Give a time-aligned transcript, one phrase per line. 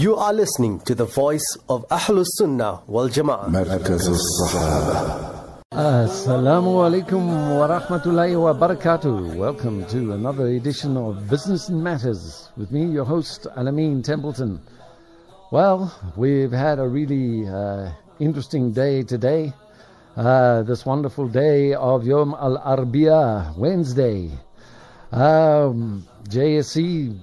[0.00, 3.50] You are listening to the voice of Ahlus Sunnah wal Jama'ah.
[5.74, 7.20] Assalamu alaikum
[7.58, 9.36] wa rahmatullahi wa barakatuh.
[9.36, 14.58] Welcome to another edition of Business Matters with me, your host, Alameen Templeton.
[15.52, 19.52] Well, we've had a really uh, interesting day today.
[20.16, 24.30] Uh, this wonderful day of Yom Al Arbiya, Wednesday.
[25.12, 27.20] Um, JSE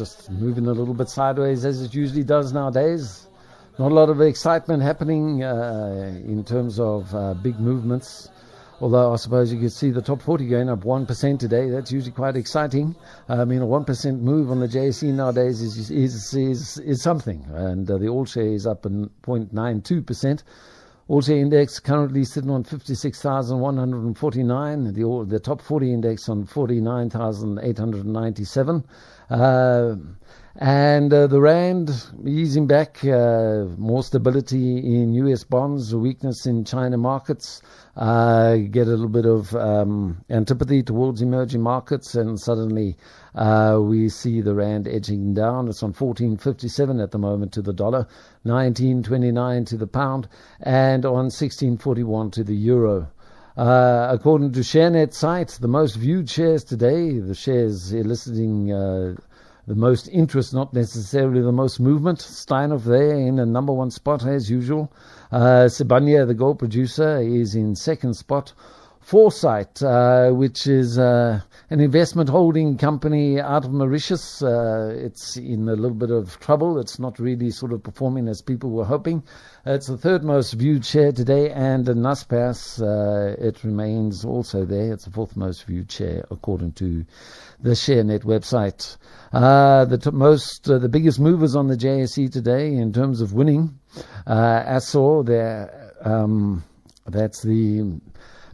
[0.00, 3.26] just moving a little bit sideways as it usually does nowadays.
[3.78, 8.30] Not a lot of excitement happening uh, in terms of uh, big movements.
[8.80, 11.68] Although I suppose you could see the top 40 going up 1% today.
[11.68, 12.96] That's usually quite exciting.
[13.28, 17.44] I mean, a 1% move on the JSE nowadays is, is, is, is something.
[17.52, 20.42] And uh, the All Share is up in 0.92%.
[21.08, 24.94] All Share Index currently sitting on 56,149.
[24.94, 28.84] The, the top 40 index on 49,897.
[29.30, 29.94] Uh,
[30.56, 31.90] and uh, the rand
[32.26, 35.44] easing back, uh, more stability in U.S.
[35.44, 37.62] bonds, weakness in China markets.
[37.96, 42.96] Uh, get a little bit of um, antipathy towards emerging markets, and suddenly
[43.36, 45.68] uh, we see the rand edging down.
[45.68, 48.06] It's on 14.57 at the moment to the dollar,
[48.44, 50.28] 19.29 to the pound,
[50.60, 53.08] and on 16.41 to the euro.
[53.56, 59.14] Uh, according to ShareNet site, the most viewed shares today, the shares eliciting uh,
[59.66, 62.18] the most interest, not necessarily the most movement.
[62.18, 64.92] Steinhoff there in a number one spot as usual.
[65.30, 68.52] Uh, Sibanye, the gold producer, is in second spot.
[69.10, 74.40] Foresight, uh, which is uh, an investment holding company out of Mauritius.
[74.40, 76.78] Uh, it's in a little bit of trouble.
[76.78, 79.24] It's not really sort of performing as people were hoping.
[79.66, 84.92] it's the third most viewed share today, and Naspers, uh, it remains also there.
[84.92, 87.04] It's the fourth most viewed share according to
[87.58, 88.96] the ShareNet website.
[89.32, 93.32] Uh, the t- most, uh, the biggest movers on the JSE today in terms of
[93.32, 93.76] winning,
[94.28, 94.80] uh,
[95.24, 96.62] there, um,
[97.08, 98.00] that's the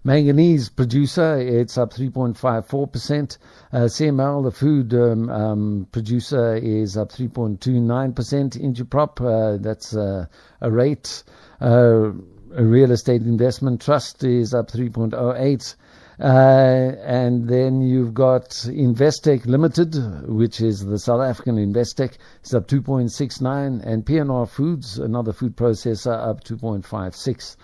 [0.06, 3.38] Manganese producer, it's up 3.54%.
[3.72, 8.14] Uh, CML, the food um, um, producer, is up 3.29%.
[8.56, 10.26] Ingiprop, uh, that's uh,
[10.60, 11.24] a rate.
[11.60, 12.12] Uh,
[12.54, 15.74] a real estate investment trust is up 3.08.
[16.20, 19.96] Uh, and then you've got Investec Limited,
[20.28, 26.16] which is the South African Investec, is up 2.69, and PNR Foods, another food processor,
[26.16, 27.56] up 2.56.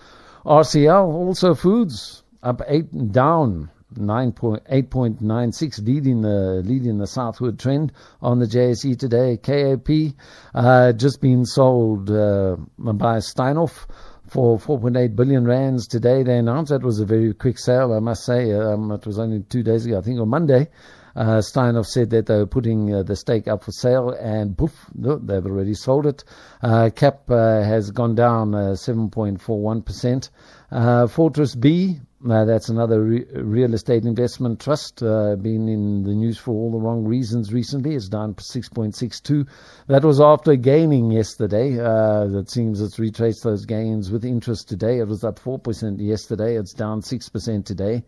[0.45, 8.45] RCL, also foods, up eight, down 8.96, leading the leading the southward trend on the
[8.45, 9.37] JSE today.
[9.37, 10.15] KAP
[10.53, 13.87] uh, just been sold uh, by Steinhoff
[14.27, 16.23] for 4.8 billion rands today.
[16.23, 18.51] They announced that was a very quick sale, I must say.
[18.51, 20.69] Um, it was only two days ago, I think on Monday.
[21.15, 24.89] Uh, Steinhoff said that they were putting uh, the stake up for sale, and poof,
[24.95, 26.23] they've already sold it.
[26.63, 30.29] Uh, KAP uh, has gone down 7.41%.
[30.71, 31.99] Uh, Fortress B
[32.29, 36.71] uh, that's another re- real estate investment trust, uh, been in the news for all
[36.71, 37.95] the wrong reasons recently.
[37.95, 39.47] It's down 6.62.
[39.87, 41.79] That was after gaining yesterday.
[41.79, 44.99] Uh, it seems it's retraced those gains with interest today.
[44.99, 46.55] It was up 4% yesterday.
[46.55, 48.03] It's down 6% today.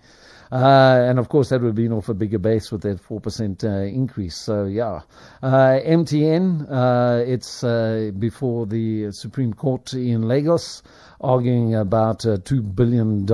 [0.52, 3.64] Uh, and of course, that would have been off a bigger base with that 4%
[3.64, 4.38] uh, increase.
[4.38, 5.02] So, yeah.
[5.42, 7.62] Uh, MTN, it's
[8.18, 10.84] before the Supreme Court in Lagos
[11.20, 13.26] arguing about a $2 billion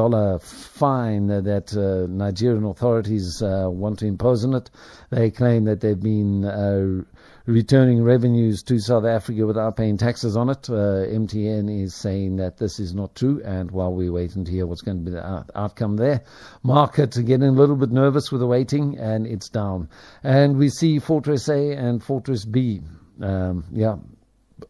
[0.72, 4.70] fine that uh, Nigerian authorities uh, want to impose on it.
[5.10, 7.04] They claim that they've been uh,
[7.46, 10.70] returning revenues to South Africa without paying taxes on it.
[10.70, 14.66] Uh, MTN is saying that this is not true, and while we're waiting to hear
[14.66, 16.24] what's going to be the out- outcome there,
[16.64, 19.90] market getting a little bit nervous with the waiting, and it's down.
[20.24, 22.82] And we see Fortress A and Fortress B.
[23.22, 23.98] Um, yeah,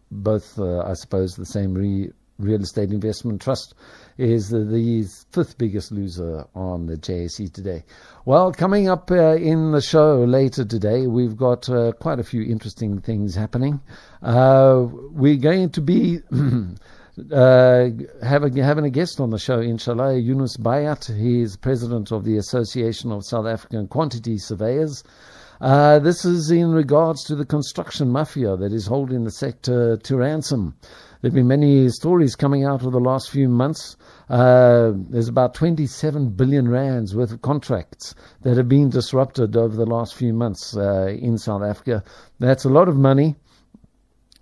[0.09, 3.75] both, uh, I suppose, the same re- real estate investment trust
[4.21, 7.83] is the, the, fifth biggest loser on the JSE today.
[8.23, 12.43] Well, coming up uh, in the show later today, we've got uh, quite a few
[12.43, 13.81] interesting things happening.
[14.21, 16.19] Uh, we're going to be
[17.31, 17.89] uh,
[18.21, 21.13] having, having a guest on the show, inshallah, Yunus Bayat.
[21.17, 25.03] He is president of the Association of South African Quantity Surveyors.
[25.61, 30.17] Uh, this is in regards to the construction mafia that is holding the sector to
[30.17, 30.75] ransom.
[31.21, 33.95] There have been many stories coming out of the last few months.
[34.27, 39.85] Uh, there's about 27 billion rands worth of contracts that have been disrupted over the
[39.85, 42.03] last few months uh, in South Africa.
[42.39, 43.35] That's a lot of money.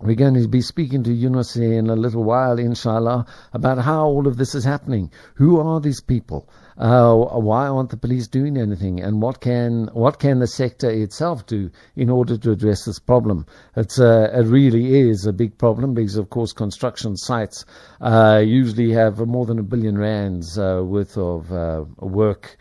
[0.00, 4.26] we're going to be speaking to Yunus in a little while, inshallah, about how all
[4.26, 5.12] of this is happening.
[5.34, 6.48] Who are these people?
[6.80, 9.00] Uh, why aren't the police doing anything?
[9.00, 13.44] And what can what can the sector itself do in order to address this problem?
[13.76, 17.66] It's uh, it really is a big problem because, of course, construction sites
[18.00, 22.56] uh, usually have more than a billion rands uh, worth of uh, work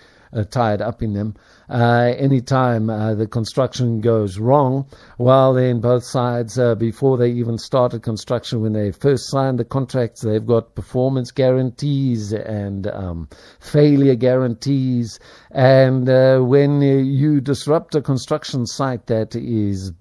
[0.49, 1.35] tied up in them.
[1.69, 4.87] Uh, anytime uh, the construction goes wrong,
[5.17, 9.65] well, then both sides, uh, before they even started construction, when they first signed the
[9.65, 13.29] contracts, they've got performance guarantees and um,
[13.59, 15.19] failure guarantees.
[15.51, 19.91] And uh, when you disrupt a construction site that is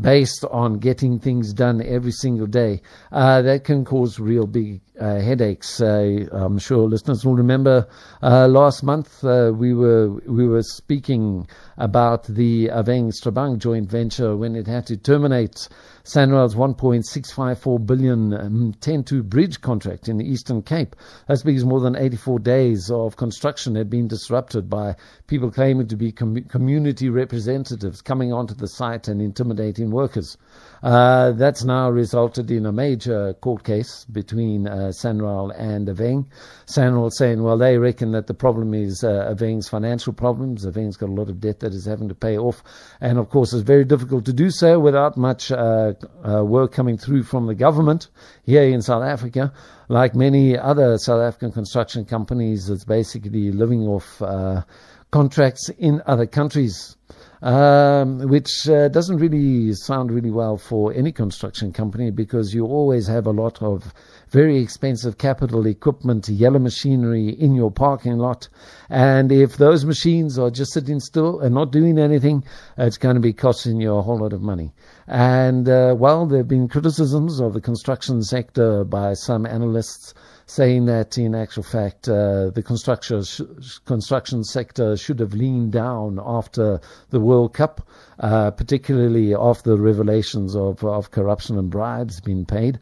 [0.00, 5.20] based on getting things done every single day, uh, that can cause real big uh,
[5.20, 5.80] headaches.
[5.80, 7.88] Uh, I'm sure listeners will remember
[8.22, 14.36] uh, last month uh, we were we were speaking about the Aveng Strabag joint venture
[14.36, 15.68] when it had to terminate
[16.08, 20.96] SANRAL's 1.654 billion um, Mtentu bridge contract in the Eastern Cape.
[21.26, 24.96] That's because more than 84 days of construction had been disrupted by
[25.26, 30.38] people claiming to be com- community representatives coming onto the site and intimidating workers.
[30.82, 36.26] Uh, that's now resulted in a major court case between uh, SANRAL and Aveng.
[36.66, 40.64] SANRAL saying, well, they reckon that the problem is uh, Aveng's financial problems.
[40.64, 42.62] Aveng's got a lot of debt that is having to pay off.
[43.00, 45.94] And of course, it's very difficult to do so without much uh,
[46.24, 48.08] uh, work coming through from the government
[48.44, 49.52] here in South Africa.
[49.88, 54.62] Like many other South African construction companies, it's basically living off uh,
[55.10, 56.96] contracts in other countries
[57.42, 63.06] um, which uh, doesn't really sound really well for any construction company because you always
[63.06, 63.94] have a lot of
[64.30, 68.48] very expensive capital equipment, yellow machinery in your parking lot.
[68.88, 72.44] And if those machines are just sitting still and not doing anything,
[72.76, 74.72] it's going to be costing you a whole lot of money.
[75.06, 80.14] And uh, while there have been criticisms of the construction sector by some analysts,
[80.48, 83.42] saying that in actual fact uh, the construction sh-
[83.84, 87.86] construction sector should have leaned down after the World Cup,
[88.20, 92.80] uh, particularly after the revelations of, of corruption and bribes being paid.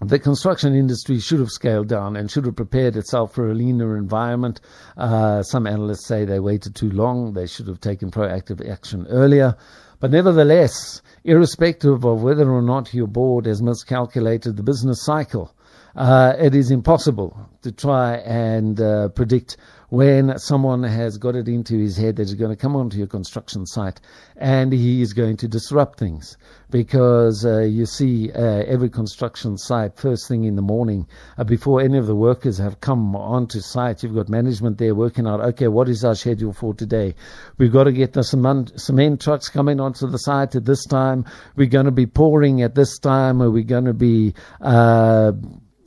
[0.00, 3.96] The construction industry should have scaled down and should have prepared itself for a leaner
[3.96, 4.60] environment.
[4.96, 7.32] Uh, some analysts say they waited too long.
[7.32, 9.56] They should have taken proactive action earlier.
[9.98, 15.54] But nevertheless, irrespective of whether or not your board has miscalculated the business cycle,
[15.96, 19.56] uh, it is impossible to try and uh, predict
[19.88, 23.06] when someone has got it into his head that he's going to come onto your
[23.06, 24.00] construction site
[24.36, 26.36] and he is going to disrupt things.
[26.68, 31.06] Because uh, you see, uh, every construction site, first thing in the morning,
[31.38, 35.28] uh, before any of the workers have come onto site, you've got management there working
[35.28, 37.14] out, okay, what is our schedule for today?
[37.56, 41.24] We've got to get the cement, trucks coming onto the site at this time.
[41.54, 43.40] We're going to be pouring at this time.
[43.40, 45.32] Or we're going to be uh,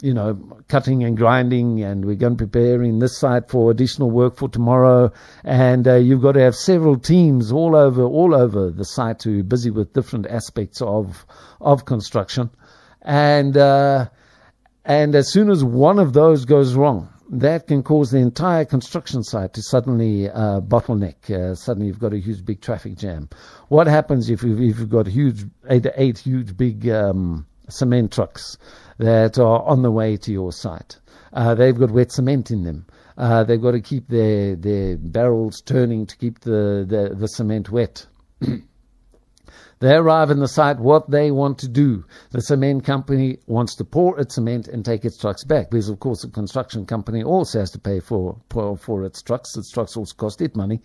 [0.02, 0.36] you know,
[0.68, 4.48] cutting and grinding, and we're going to prepare in this site for additional work for
[4.48, 5.12] tomorrow.
[5.44, 9.40] And uh, you've got to have several teams all over, all over the site who
[9.40, 11.26] are busy with different aspects of
[11.60, 12.50] of construction.
[13.02, 14.08] And uh,
[14.86, 19.24] and as soon as one of those goes wrong, that can cause the entire construction
[19.24, 21.30] site to suddenly uh, bottleneck.
[21.30, 23.30] Uh, suddenly, you've got a huge, big traffic jam.
[23.68, 28.58] What happens if you've, if you've got huge, eight, eight huge, big um, cement trucks?
[29.00, 30.98] That are on the way to your site.
[31.34, 32.86] Uh, they've got wet cement in them.
[33.18, 37.70] Uh, they've got to keep their, their barrels turning to keep the, the, the cement
[37.70, 38.06] wet.
[39.80, 42.04] They arrive in the site what they want to do.
[42.32, 46.00] The cement company wants to pour its cement and take its trucks back because, of
[46.00, 49.56] course, the construction company also has to pay for for, for its trucks.
[49.56, 50.82] Its trucks also cost it money.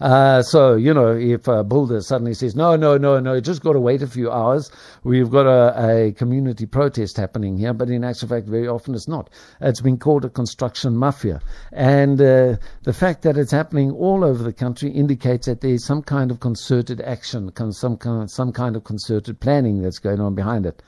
[0.00, 3.74] Uh, so, you know, if a builder suddenly says, no, no, no, no, just got
[3.74, 4.70] to wait a few hours,
[5.04, 9.08] we've got a, a community protest happening here, but in actual fact, very often it's
[9.08, 9.30] not.
[9.60, 11.40] It's been called a construction mafia.
[11.72, 16.02] And uh, the fact that it's happening all over the country indicates that there's some
[16.02, 20.66] kind of concerted action, some kind, some kind of concerted planning that's going on behind
[20.66, 20.82] it.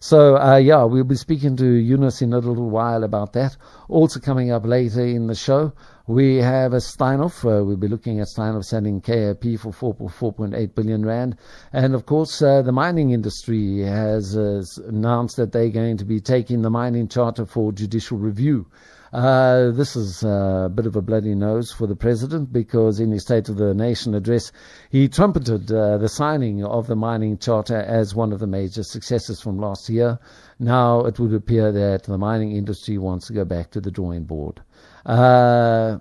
[0.00, 3.56] So, uh, yeah, we'll be speaking to Yunus in a little while about that.
[3.88, 5.72] Also coming up later in the show,
[6.06, 7.44] we have a Steinhoff.
[7.44, 11.36] Uh, we'll be looking at Steinhoff selling KAP for 4.8 billion rand.
[11.72, 16.20] And of course, uh, the mining industry has uh, announced that they're going to be
[16.20, 18.66] taking the mining charter for judicial review.
[19.12, 23.22] Uh, this is a bit of a bloody nose for the president because in his
[23.22, 24.52] State of the Nation address,
[24.90, 29.40] he trumpeted uh, the signing of the mining charter as one of the major successes
[29.40, 30.18] from last year.
[30.58, 34.24] Now it would appear that the mining industry wants to go back to the drawing
[34.24, 34.60] board.
[35.06, 35.98] Uh,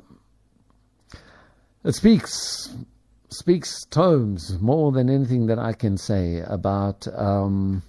[1.83, 2.75] it speaks
[3.29, 7.83] speaks tomes more than anything that I can say about um,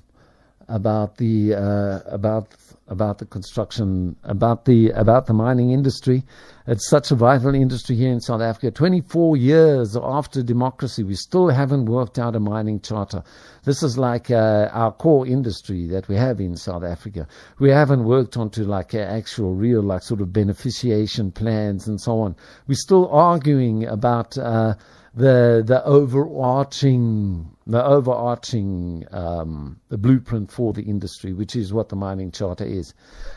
[0.68, 2.54] about the uh, about
[2.88, 6.24] about the construction, about the about the mining industry.
[6.70, 8.70] It's such a vital industry here in South Africa.
[8.70, 13.22] 24 years after democracy, we still haven't worked out a mining charter.
[13.64, 17.26] This is like uh, our core industry that we have in South Africa.
[17.58, 22.36] We haven't worked onto like actual, real, like sort of beneficiation plans and so on.
[22.66, 24.74] We're still arguing about uh,
[25.14, 31.96] the the overarching the overarching um, the blueprint for the industry, which is what the
[31.96, 32.94] mining charter is.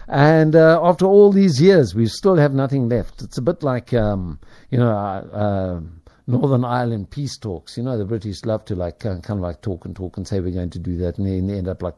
[0.07, 3.20] And uh, after all these years, we still have nothing left.
[3.21, 4.91] It's a bit like um, you know.
[4.91, 5.81] Uh, uh,
[6.27, 7.75] Northern Ireland peace talks.
[7.75, 10.39] You know, the British love to like kind of like talk and talk and say
[10.39, 11.95] we're going to do that, and then they end up like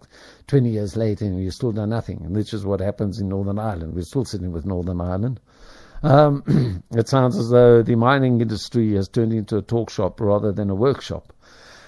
[0.48, 2.22] 20 years later and we've still done nothing.
[2.24, 3.94] And this is what happens in Northern Ireland.
[3.94, 5.40] We're still sitting with Northern Ireland.
[6.02, 10.52] Um, it sounds as though the mining industry has turned into a talk shop rather
[10.52, 11.34] than a workshop.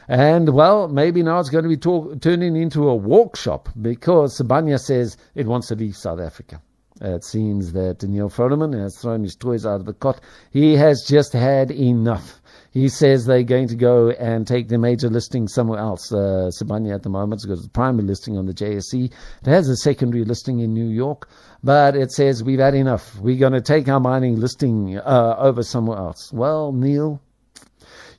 [0.08, 4.80] And well, maybe now it's going to be talk, turning into a workshop because Sibanye
[4.80, 6.62] says it wants to leave South Africa.
[7.02, 10.22] Uh, it seems that Neal Froneman has thrown his toys out of the cot.
[10.52, 12.42] He has just had enough.
[12.72, 16.12] He says they're going to go and take the major listing somewhere else.
[16.12, 19.12] Uh, Sibanye at the moment has got a primary listing on the JSE.
[19.12, 21.30] It has a secondary listing in New York,
[21.64, 23.18] but it says we've had enough.
[23.18, 26.32] We're going to take our mining listing uh, over somewhere else.
[26.32, 27.22] Well, Neil,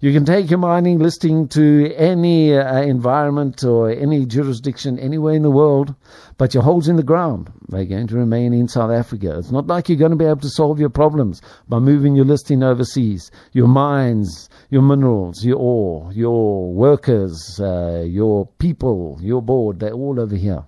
[0.01, 5.43] you can take your mining listing to any uh, environment or any jurisdiction anywhere in
[5.43, 5.95] the world,
[6.39, 9.39] but your holes in the ground, they're going to remain in South Africa.
[9.39, 12.25] It's not like you're going to be able to solve your problems by moving your
[12.25, 13.31] listing overseas.
[13.53, 20.21] Your mines, your minerals, your ore, your workers, uh, your people, your board, they're all
[20.21, 20.65] over here.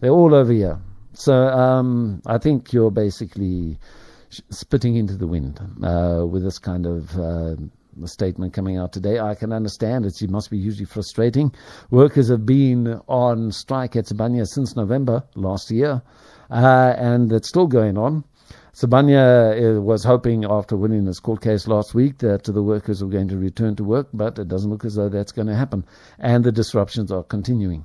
[0.00, 0.80] They're all over here.
[1.14, 3.78] So um, I think you're basically
[4.50, 7.56] spitting into the wind uh, with this kind of uh,
[7.96, 9.18] the statement coming out today.
[9.18, 10.20] I can understand it.
[10.20, 11.54] It must be hugely frustrating.
[11.90, 16.02] Workers have been on strike at Sibanye since November last year,
[16.50, 18.24] uh, and it's still going on.
[18.74, 23.10] Sibanye uh, was hoping after winning this court case last week that the workers were
[23.10, 25.84] going to return to work, but it doesn't look as though that's going to happen.
[26.18, 27.84] And the disruptions are continuing.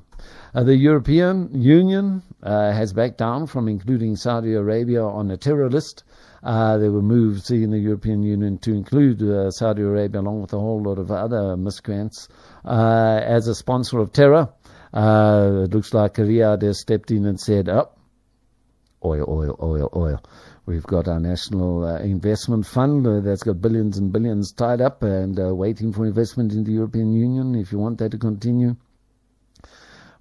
[0.55, 5.69] Uh, the European Union uh, has backed down from including Saudi Arabia on a terror
[5.69, 6.05] list.
[6.43, 10.53] Uh, there were moves in the European Union to include uh, Saudi Arabia along with
[10.53, 12.27] a whole lot of other miscreants
[12.65, 14.49] uh, as a sponsor of terror.
[14.93, 17.89] Uh, it looks like Riyadh has stepped in and said, oh,
[19.03, 20.23] oil, oil, oil, oil.
[20.65, 25.01] We've got our national uh, investment fund uh, that's got billions and billions tied up
[25.01, 27.55] and uh, waiting for investment in the European Union.
[27.55, 28.75] If you want that to continue,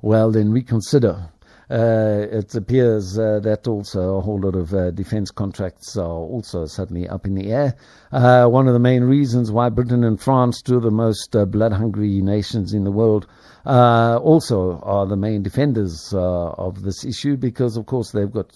[0.02, 1.30] well, then reconsider
[1.68, 6.64] uh, it appears uh, that also a whole lot of uh, defense contracts are also
[6.66, 7.74] suddenly up in the air.
[8.12, 11.44] Uh, one of the main reasons why Britain and France, two of the most uh,
[11.44, 13.26] blood-hungry nations in the world,
[13.64, 18.52] uh, also are the main defenders of this issue because, of course, they've got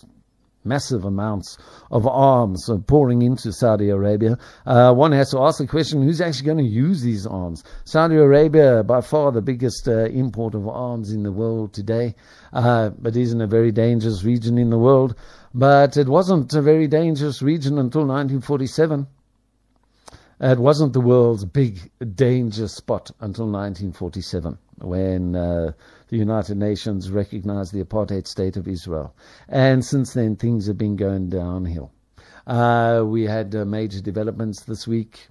[0.64, 1.56] massive amounts
[1.90, 4.38] of arms pouring into Saudi Arabia.
[4.66, 7.64] Uh, one has to ask the question, who's actually going to use these arms?
[7.84, 12.14] Saudi Arabia, by far the biggest uh, import of arms in the world today,
[12.52, 15.14] uh, but is in a very dangerous region in the world.
[15.54, 19.06] But it wasn't a very dangerous region until 1947.
[20.42, 25.72] It wasn't the world's big danger spot until 1947 when uh,
[26.10, 29.14] the United Nations recognized the apartheid state of Israel.
[29.48, 31.92] And since then, things have been going downhill.
[32.46, 35.28] Uh, we had uh, major developments this week.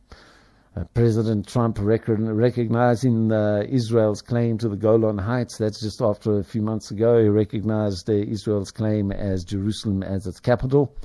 [0.77, 5.57] Uh, President Trump rec- recognizing uh, Israel's claim to the Golan Heights.
[5.57, 7.21] That's just after a few months ago.
[7.21, 10.95] He recognized uh, Israel's claim as Jerusalem as its capital.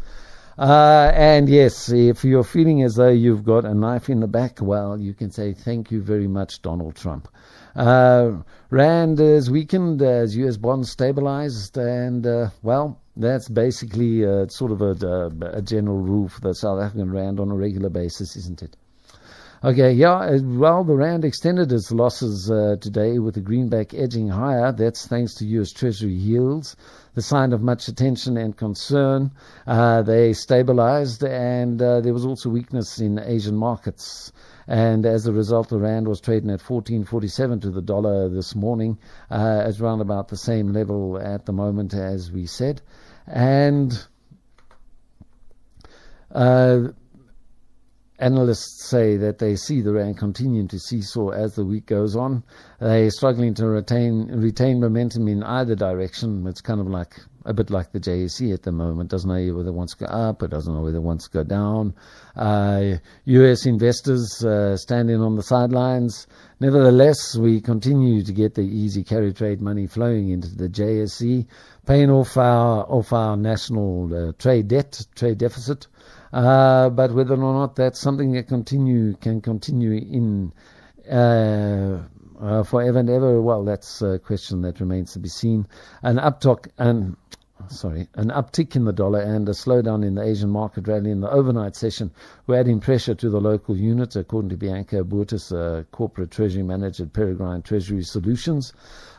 [0.56, 4.58] Uh, and yes, if you're feeling as though you've got a knife in the back,
[4.60, 7.28] well, you can say thank you very much, Donald Trump.
[7.74, 10.56] Uh, Rand is weakened as U.S.
[10.56, 16.40] bonds stabilized, and uh, well, that's basically uh, sort of a, a, general rule for
[16.40, 18.76] the South African Rand on a regular basis, isn't it?
[19.64, 24.28] Okay, yeah, uh, well, the Rand extended its losses uh, today with the greenback edging
[24.28, 24.72] higher.
[24.72, 25.72] That's thanks to U.S.
[25.72, 26.76] Treasury yields
[27.14, 29.30] the sign of much attention and concern.
[29.66, 34.32] Uh, they stabilized, and uh, there was also weakness in Asian markets.
[34.66, 38.98] And as a result, the rand was trading at 14.47 to the dollar this morning,
[39.30, 42.82] uh, at around about the same level at the moment as we said.
[43.26, 43.98] And
[46.32, 46.88] uh,
[48.18, 52.44] analysts say that they see the rand continuing to seesaw as the week goes on.
[52.80, 56.46] They're struggling to retain retain momentum in either direction.
[56.46, 59.10] It's kind of like a bit like the JSE at the moment.
[59.10, 61.30] Doesn't know whether it wants to go up, it doesn't know whether it wants to
[61.30, 61.94] go down.
[62.36, 62.94] Uh,
[63.24, 66.26] US investors uh, standing on the sidelines.
[66.60, 71.46] Nevertheless, we continue to get the easy carry trade money flowing into the JSE,
[71.84, 75.88] paying off our off our national uh, trade debt, trade deficit.
[76.34, 80.52] Uh, but whether or not that's something that continue can continue in
[81.08, 82.02] uh,
[82.40, 85.64] uh, forever and ever, well, that's a question that remains to be seen.
[86.02, 87.16] An uptick and
[87.68, 91.20] sorry, an uptick in the dollar and a slowdown in the Asian market rally in
[91.20, 92.10] the overnight session
[92.48, 97.04] were adding pressure to the local unit, according to Bianca Botes, a corporate treasury manager
[97.04, 98.72] at Peregrine Treasury Solutions.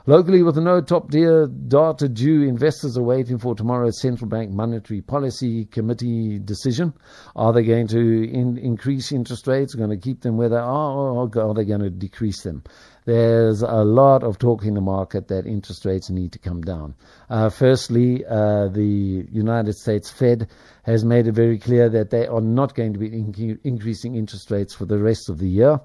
[0.08, 5.02] Locally, with no top tier data due, investors are waiting for tomorrow's central bank monetary
[5.02, 6.94] policy committee decision.
[7.36, 9.74] Are they going to in, increase interest rates?
[9.74, 12.64] Are Going to keep them where they are, or are they going to decrease them?
[13.06, 16.94] There's a lot of talk in the market that interest rates need to come down.
[17.28, 20.50] Uh, firstly, uh, the United States Fed
[20.84, 24.52] has made it very clear that they are not going to be in- increasing interest
[24.52, 25.80] rates for the rest of the year.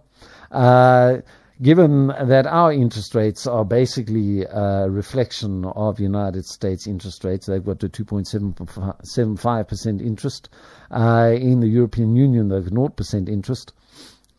[0.50, 1.18] Uh,
[1.62, 7.64] given that our interest rates are basically a reflection of United States interest rates, they've
[7.64, 10.48] got a 2.75% interest.
[10.90, 13.74] Uh, in the European Union, they've 0% interest.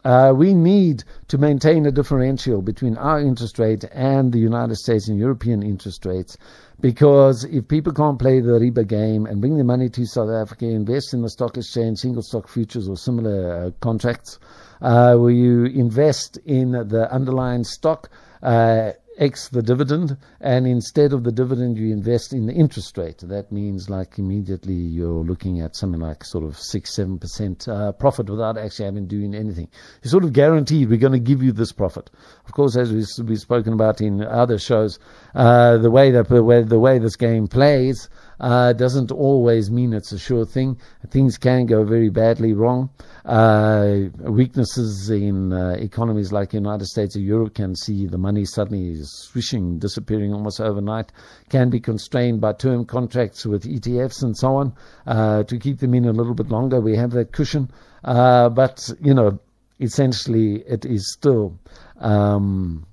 [0.04, 5.08] Uh, we need to maintain a differential between our interest rate and the United States
[5.08, 6.36] and European interest rates
[6.80, 10.66] because if people can't play the riba game and bring their money to South Africa,
[10.66, 14.40] invest in the stock exchange, single stock futures or similar uh, contracts,
[14.82, 18.10] uh, where you invest in the underlying stock,
[18.42, 23.20] uh, X the dividend, and instead of the dividend, you invest in the interest rate.
[23.20, 27.92] That means like immediately you're looking at something like sort of six, seven percent uh,
[27.92, 29.68] profit without actually having doing anything.
[30.02, 32.10] You're sort of guaranteed we're going to give you this profit.
[32.46, 34.98] Of course, as we've, spoken about in other shows,
[35.36, 38.10] uh, the way that the way this game plays
[38.42, 40.78] uh, doesn't always mean it's a sure thing.
[41.10, 42.90] Things can go very badly wrong.
[43.24, 48.44] Uh, weaknesses in uh, economies like the United States or Europe can see the money
[48.44, 51.12] suddenly swishing, disappearing almost overnight,
[51.50, 54.74] can be constrained by term contracts with ETFs and so on
[55.06, 56.82] uh, to keep them in a little bit longer.
[56.82, 57.70] We have that cushion.
[58.04, 59.40] Uh, but, you know,
[59.80, 61.60] essentially it is still
[62.00, 62.88] um,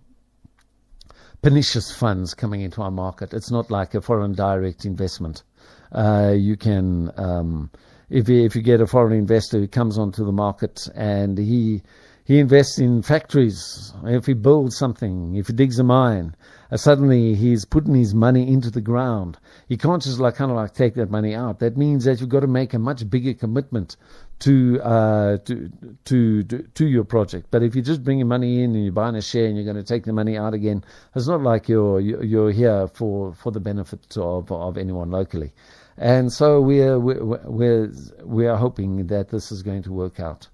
[1.43, 3.33] pernicious funds coming into our market.
[3.33, 5.43] It's not like a foreign direct investment.
[5.93, 7.71] Uh, you can, um,
[8.11, 11.83] if you, if you get a foreign investor who comes onto the market and he
[12.25, 16.37] he invests in factories, if he builds something, if he digs a mine,
[16.71, 19.39] uh, suddenly he's putting his money into the ground.
[19.67, 21.61] He can't just like kind of like take that money out.
[21.61, 23.97] That means that you've got to make a much bigger commitment
[24.41, 25.71] to uh, to,
[26.05, 27.49] to to your project.
[27.51, 29.77] But if you're just bringing money in and you're buying a share and you're going
[29.77, 33.61] to take the money out again, it's not like you're you're here for for the
[33.61, 35.53] benefit of of anyone locally.
[35.97, 40.49] And so we're we're we're, we're hoping that this is going to work out.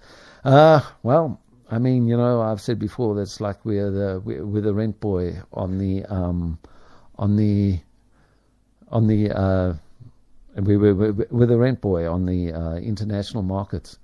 [0.45, 4.75] Uh, well, I mean, you know, I've said before that's like we're the we're the
[4.75, 6.59] rent boy on the um,
[7.17, 7.81] on the
[8.89, 9.75] on the uh,
[10.57, 13.99] we were with we're rent boy on the uh, international markets.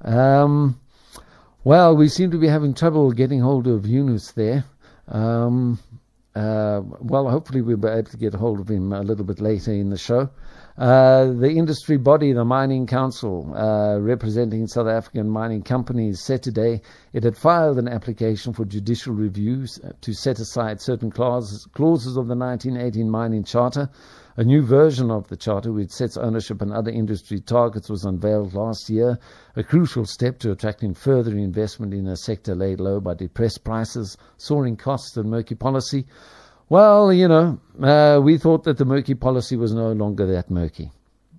[0.00, 0.80] Um,
[1.62, 4.64] well, we seem to be having trouble getting hold of Yunus there.
[5.08, 5.78] Um,
[6.34, 9.72] uh, well, hopefully we'll be able to get hold of him a little bit later
[9.72, 10.28] in the show.
[10.76, 16.82] Uh, the industry body, the Mining Council, uh, representing South African mining companies, said today
[17.12, 22.26] it had filed an application for judicial reviews to set aside certain clauses, clauses of
[22.26, 23.88] the 1918 Mining Charter.
[24.36, 28.52] A new version of the charter, which sets ownership and other industry targets, was unveiled
[28.52, 29.16] last year,
[29.54, 34.16] a crucial step to attracting further investment in a sector laid low by depressed prices,
[34.36, 36.04] soaring costs, and murky policy.
[36.68, 40.90] Well, you know, uh, we thought that the murky policy was no longer that murky.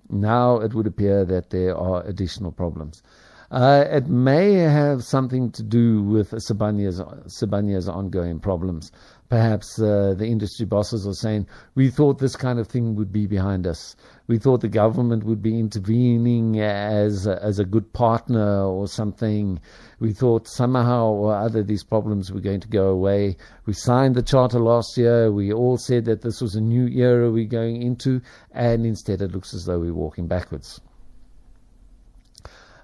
[0.08, 3.02] Now it would appear that there are additional problems.
[3.50, 8.90] Uh, it may have something to do with Sibanye's ongoing problems.
[9.28, 13.26] Perhaps uh, the industry bosses are saying, we thought this kind of thing would be
[13.26, 13.96] behind us.
[14.28, 19.60] We thought the government would be intervening as a, as a good partner or something.
[19.98, 23.36] We thought somehow or other these problems were going to go away.
[23.64, 25.32] We signed the charter last year.
[25.32, 28.20] We all said that this was a new era we're going into,
[28.52, 30.80] and instead it looks as though we're walking backwards.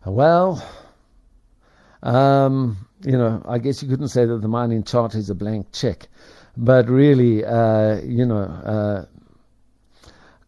[0.04, 0.64] Well,
[2.02, 5.72] um, you know, I guess you couldn't say that the mining charter is a blank
[5.72, 6.08] check,
[6.56, 9.04] but really, uh, you know, uh,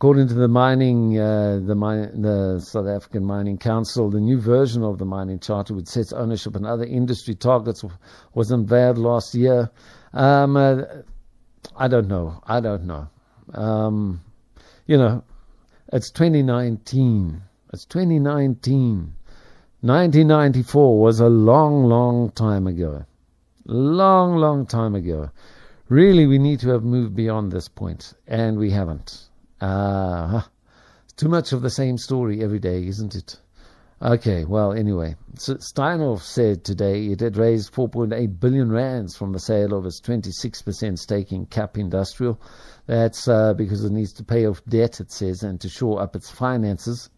[0.04, 4.98] According to the mining, uh, the, the South African Mining Council, the new version of
[4.98, 7.82] the mining charter, which sets ownership and other industry targets,
[8.34, 9.70] was unveiled last year.
[10.12, 10.82] Um, uh,
[11.74, 12.42] I don't know.
[12.46, 13.08] I don't know.
[13.54, 14.20] Um,
[14.86, 15.24] you know,
[15.90, 17.40] it's 2019.
[17.72, 19.14] It's 2019.
[19.84, 23.04] 1994 was a long, long time ago.
[23.66, 25.28] Long, long time ago.
[25.90, 29.28] Really, we need to have moved beyond this point, and we haven't.
[29.60, 30.40] Uh,
[31.18, 33.38] too much of the same story every day, isn't it?
[34.00, 39.74] Okay, well, anyway, Steinhoff said today it had raised 4.8 billion rands from the sale
[39.74, 42.40] of its 26% stake in KAP Industrial.
[42.86, 46.16] That's uh, because it needs to pay off debt, it says, and to shore up
[46.16, 47.10] its finances.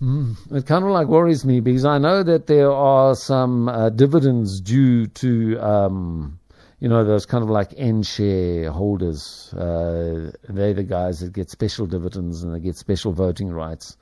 [0.00, 0.36] Mm.
[0.52, 4.60] It kind of like worries me because I know that there are some uh, dividends
[4.60, 6.38] due to um,
[6.80, 9.52] you know, those kind of like end shareholders.
[9.52, 13.96] Uh, they're the guys that get special dividends and they get special voting rights.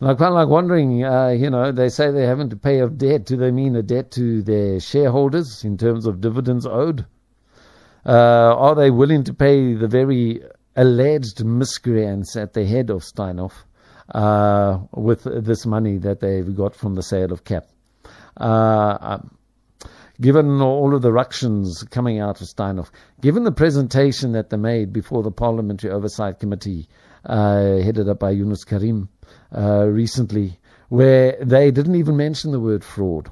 [0.00, 2.80] And I'm kind of like wondering, uh, you know, they say they're having to pay
[2.80, 3.24] a debt.
[3.24, 7.06] Do they mean a debt to their shareholders in terms of dividends owed?
[8.06, 10.42] Uh, are they willing to pay the very
[10.76, 13.64] alleged miscreants at the head of Steinhoff
[14.14, 17.68] uh, with this money that they've got from the sale of KAP?
[18.36, 19.18] Uh,
[20.20, 22.90] given all of the ructions coming out of Steinhoff,
[23.20, 26.88] given the presentation that they made before the Parliamentary Oversight Committee,
[27.24, 29.08] uh, headed up by Yunus Carrim,
[29.56, 33.30] uh, recently, where they didn't even mention the word fraud.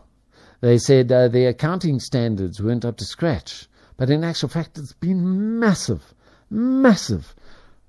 [0.60, 4.92] They said uh, the accounting standards weren't up to scratch, but in actual fact, it's
[4.92, 6.14] been massive,
[6.50, 7.34] massive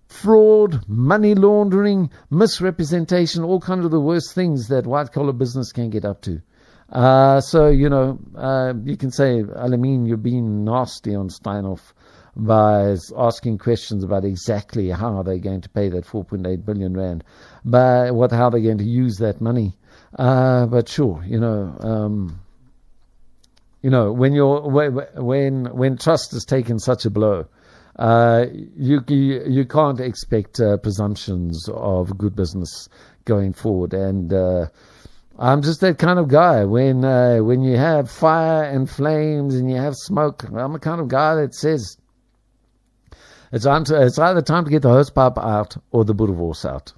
[0.07, 5.89] fraud, money laundering, misrepresentation, all kind of the worst things that white collar business can
[5.89, 6.41] get up to.
[6.89, 11.93] Uh, so, you know, uh, you can say, Alameen, you're being nasty on Steinhoff
[12.35, 17.23] by asking questions about exactly how they're going to pay that 4.8 billion rand,
[17.65, 19.75] but what, how they're going to use that money.
[20.17, 22.39] Uh, but sure, you know, um,
[23.81, 27.47] you know, when you're, when, when trust has taken such a blow,
[27.97, 32.89] uh, you, you, you can't expect uh, presumptions of good business
[33.25, 33.93] going forward.
[33.93, 34.67] And, uh,
[35.39, 36.65] I'm just that kind of guy.
[36.65, 40.99] When uh, when you have fire and flames and you have smoke, I'm the kind
[40.99, 41.97] of guy that says
[43.51, 46.93] it's, it's either time to get the hosepipe out or the boerewors out.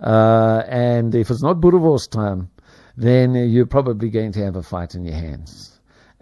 [0.00, 2.50] Uh, and if it's not boerewors time,
[2.96, 5.71] then you're probably going to have a fight in your hands.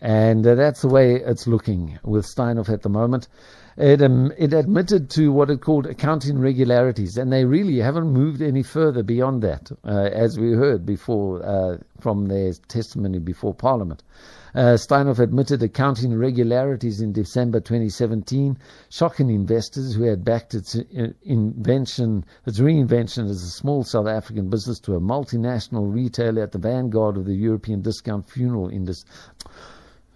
[0.00, 3.28] And uh, that's the way it's looking with Steinhoff at the moment.
[3.76, 8.42] It, um, it admitted to what it called accounting regularities, and they really haven't moved
[8.42, 14.02] any further beyond that, uh, as we heard before uh, from their testimony before Parliament.
[14.54, 18.58] Uh, Steinhoff admitted accounting irregularities in December 2017,
[18.88, 24.50] shocking investors who had backed its uh, invention, its reinvention as a small South African
[24.50, 29.08] business to a multinational retailer at the vanguard of the European discount funeral industry.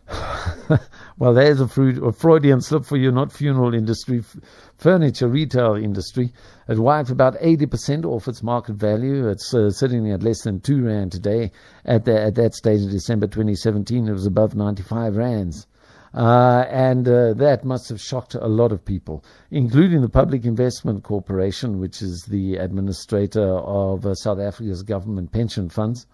[1.19, 4.37] well, there's a, Freudian slip for you, not funeral industry, f-
[4.77, 6.33] furniture retail industry.
[6.69, 9.29] It wiped about 80% off its market value.
[9.29, 11.53] It's uh, sitting at less than 2 Rand today.
[11.85, 15.67] At, the, at that stage in December 2017, it was above 95 Rands.
[16.13, 21.03] Uh, and uh, that must have shocked a lot of people, including the Public Investment
[21.03, 26.07] Corporation, which is the administrator of uh, South Africa's government pension funds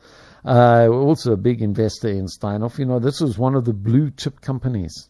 [0.44, 2.78] uh, also a big investor in Steinhoff.
[2.78, 5.08] You know, this was one of the blue chip companies.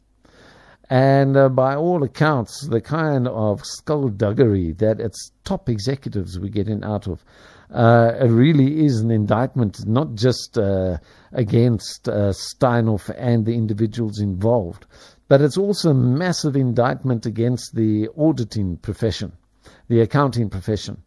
[0.88, 6.82] And uh, by all accounts, the kind of skullduggery that its top executives were getting
[6.82, 7.24] out of
[7.72, 10.98] uh, it really is an indictment, not just uh,
[11.32, 14.86] against uh, Steinhoff and the individuals involved,
[15.28, 19.32] but it's also a massive indictment against the auditing profession,
[19.88, 21.00] the accounting profession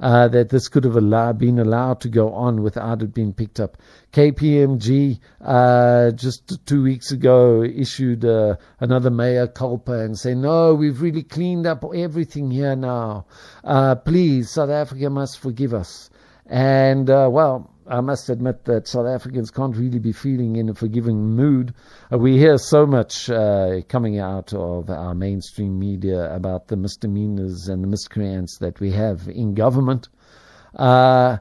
[0.00, 3.60] uh, that this could have allowed, been allowed to go on without it being picked
[3.60, 3.76] up.
[4.12, 11.00] KPMG uh, just two weeks ago issued uh, another mea culpa and say, no, we've
[11.00, 13.26] really cleaned up everything here now.
[13.62, 16.10] Uh, please, South Africa must forgive us.
[16.46, 20.74] And uh, well, I must admit that South Africans can't really be feeling in a
[20.74, 21.74] forgiving mood.
[22.12, 27.66] Uh, we hear so much uh, coming out of our mainstream media about the misdemeanors
[27.68, 30.08] and the miscreants that we have in government.
[30.76, 31.38] Uh,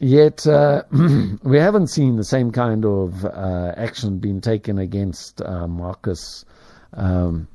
[0.00, 0.82] yet uh,
[1.42, 6.46] we haven't seen the same kind of uh, action being taken against uh, Marcus.
[6.94, 7.48] Um,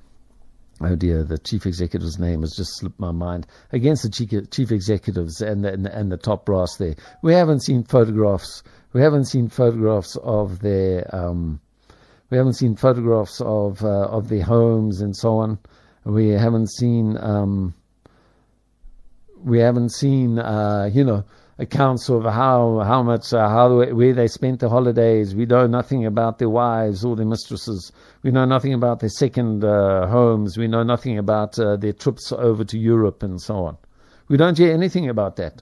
[0.81, 5.41] oh dear, the chief executive's name has just slipped my mind, against the chief, executives
[5.41, 6.95] and the, and the, and the top brass there.
[7.21, 8.63] We haven't seen photographs.
[8.93, 11.13] We haven't seen photographs of their.
[11.13, 11.59] Um,
[12.29, 15.59] we haven't seen photographs of uh, of their homes and so on.
[16.03, 17.17] We haven't seen.
[17.17, 17.73] Um,
[19.43, 21.23] we haven't seen, uh, you know,
[21.59, 25.35] accounts of how how much uh, how where they spent their holidays.
[25.35, 27.91] We know nothing about their wives or their mistresses.
[28.23, 30.57] We know nothing about their second uh, homes.
[30.57, 33.77] We know nothing about uh, their trips over to Europe and so on.
[34.29, 35.61] We don't hear anything about that.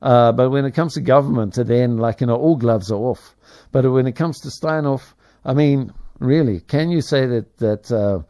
[0.00, 3.34] Uh, but when it comes to government, then like you know, all gloves are off.
[3.72, 8.20] But when it comes to Steinhoff, I mean, really, can you say that that uh,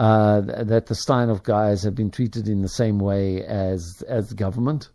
[0.00, 4.36] uh, that the Steinhoff guys have been treated in the same way as as the
[4.36, 4.90] government?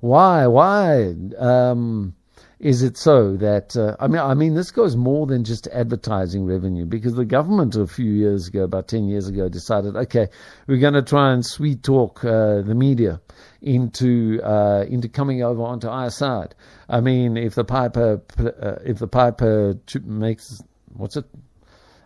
[0.00, 0.46] Why?
[0.46, 1.14] Why?
[1.38, 2.14] Um,
[2.60, 6.44] is it so that uh, I mean I mean this goes more than just advertising
[6.44, 10.28] revenue because the government a few years ago about 10 years ago decided okay
[10.66, 13.20] we're going to try and sweet talk uh, the media
[13.62, 16.54] into uh, into coming over onto our side
[16.88, 21.24] I mean if the piper uh, if the piper makes what's it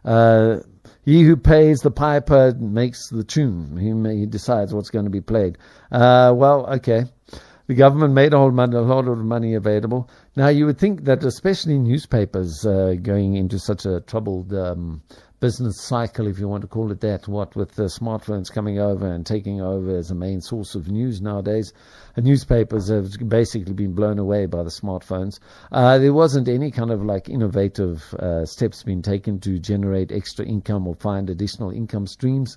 [0.04, 0.58] uh,
[1.04, 5.20] he who pays the piper makes the tune he, he decides what's going to be
[5.20, 5.58] played
[5.90, 7.06] uh, well okay
[7.66, 10.08] the government made a whole lot of money available.
[10.36, 15.02] Now, you would think that, especially newspapers uh, going into such a troubled um,
[15.40, 19.06] business cycle, if you want to call it that, what with the smartphones coming over
[19.06, 21.72] and taking over as a main source of news nowadays,
[22.16, 25.38] newspapers have basically been blown away by the smartphones.
[25.72, 30.44] Uh, there wasn't any kind of like innovative uh, steps being taken to generate extra
[30.46, 32.56] income or find additional income streams.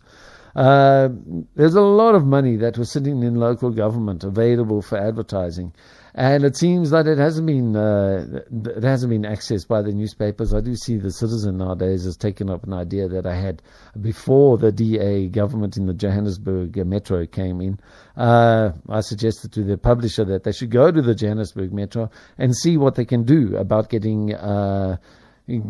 [0.58, 1.10] Uh,
[1.56, 5.72] there's a lot of money that was sitting in local government available for advertising,
[6.16, 8.42] and it seems that it hasn't been uh,
[8.76, 10.56] it hasn't been accessed by the newspapers.
[10.56, 13.62] I do see the Citizen nowadays has taken up an idea that I had
[14.02, 17.80] before the DA government in the Johannesburg Metro came in.
[18.16, 22.56] Uh, I suggested to the publisher that they should go to the Johannesburg Metro and
[22.56, 24.98] see what they can do about getting uh,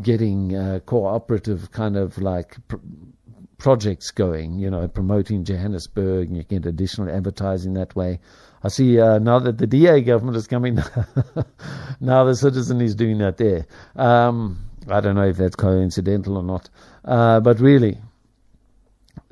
[0.01, 2.55] getting uh, cooperative kind of like.
[2.69, 2.77] Pr-
[3.57, 8.19] projects going, you know, promoting Johannesburg, and you get additional advertising that way.
[8.63, 10.75] I see uh, now that the DA government is coming,
[11.99, 13.67] now the citizen is doing that there.
[13.95, 16.69] Um, I don't know if that's coincidental or not,
[17.03, 17.97] uh, but really,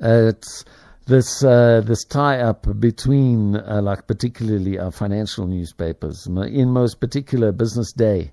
[0.02, 0.64] uh, it's
[1.06, 7.52] this uh, this tie up between, uh, like particularly our financial newspapers, in most particular
[7.52, 8.32] Business Day.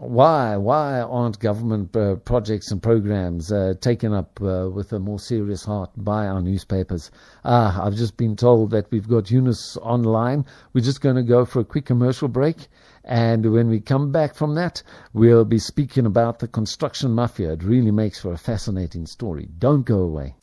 [0.00, 5.18] Why why aren't government uh, projects and programs uh, taken up uh, with a more
[5.18, 7.10] serious heart by our newspapers?
[7.44, 10.46] Ah, I've just been told that we've got Yunus online.
[10.72, 12.68] We're just going to go for a quick commercial break.
[13.04, 14.82] And when we come back from that,
[15.12, 17.52] we'll be speaking about the construction mafia.
[17.52, 19.50] It really makes for a fascinating story.
[19.58, 20.34] Don't go away.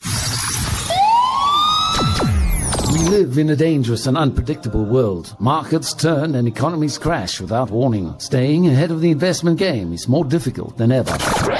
[2.98, 5.36] We live in a dangerous and unpredictable world.
[5.38, 8.18] Markets turn and economies crash without warning.
[8.18, 11.16] Staying ahead of the investment game is more difficult than ever.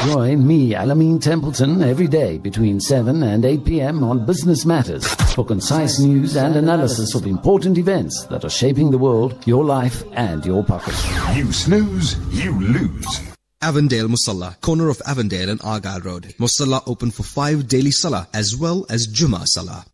[0.07, 4.03] Join me, Alameen Templeton, every day between 7 and 8 p.m.
[4.03, 8.99] on Business Matters for concise news and analysis of important events that are shaping the
[8.99, 10.97] world, your life, and your pocket.
[11.37, 13.21] You snooze, you lose.
[13.63, 16.35] Avondale Musalla, corner of Avondale and Argyle Road.
[16.41, 19.85] Musalla open for five daily salah as well as Juma salah.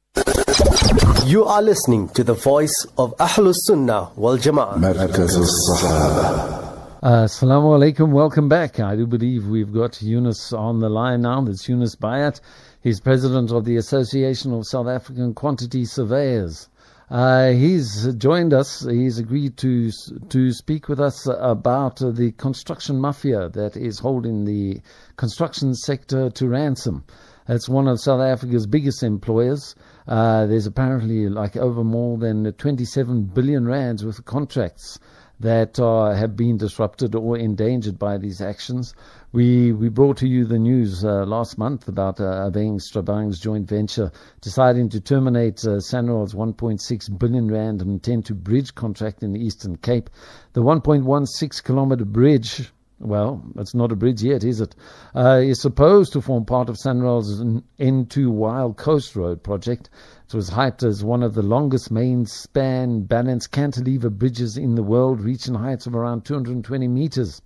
[1.26, 4.78] You are listening to the voice of Ahlus Sunnah wal Jama'ah.
[4.78, 6.70] مركز الصحابة
[7.02, 8.78] Uh, Assalamu alaikum, welcome back.
[8.82, 11.40] I do believe we've got Yunus on the line now.
[11.40, 12.42] That's Yunus Bayat.
[12.82, 16.68] He's president of the Association of South African Quantity Surveyors.
[17.10, 18.86] Uh, he's joined us.
[18.86, 19.92] He's agreed to
[20.30, 24.82] to speak with us about uh, the construction mafia that is holding the
[25.16, 27.06] construction sector to ransom.
[27.48, 29.74] It's one of South Africa's biggest employers.
[30.07, 34.99] Uh, there's apparently like over more than 27 billion rands worth of contracts
[35.41, 38.95] that uh, have been disrupted or endangered by these actions.
[39.33, 43.69] We we brought to you the news uh, last month about uh, Aveng Strabag's joint
[43.69, 49.41] venture deciding to terminate uh, Sanral's 1.6 billion rand and Mtentu bridge contract in the
[49.41, 50.09] Eastern Cape.
[50.53, 54.75] The 1.16 kilometer bridge well, it's not a bridge yet, is it?
[55.15, 57.43] Uh, supposed to form part of Sanral's
[57.79, 59.91] N2 Wild Coast Road project.
[60.27, 64.83] It was hyped as one of the longest main span balanced cantilever bridges in the
[64.83, 67.43] world, reaching heights of around 220 meters.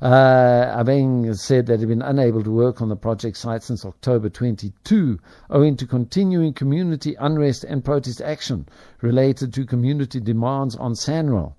[0.00, 4.28] Uh, Aveng said that he'd been unable to work on the project site since October
[4.28, 8.68] 22, owing to continuing community unrest and protest action
[9.00, 11.54] related to community demands on Sanral.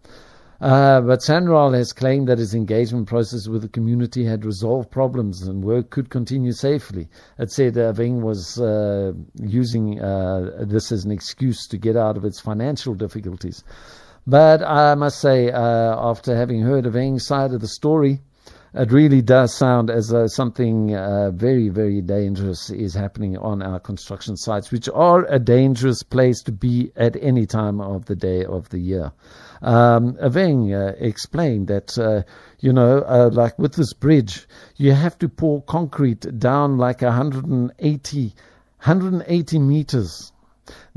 [0.60, 5.44] Uh, but Sanral has claimed that his engagement process with the community had resolved problems
[5.44, 7.08] and work could continue safely.
[7.38, 12.26] It said Aveng was uh, using uh, this as an excuse to get out of
[12.26, 13.64] its financial difficulties.
[14.26, 18.22] But I must say, uh, after having heard Aveng's side of the story,
[18.74, 23.80] it really does sound as though something uh, very, very dangerous is happening on our
[23.80, 28.44] construction sites, which are a dangerous place to be at any time of the day
[28.46, 29.12] of the year.
[29.62, 32.24] Um, Aveng uh, explained that, uh,
[32.60, 38.22] you know, uh, like with this bridge, you have to pour concrete down like 180,
[38.84, 40.32] 180 meters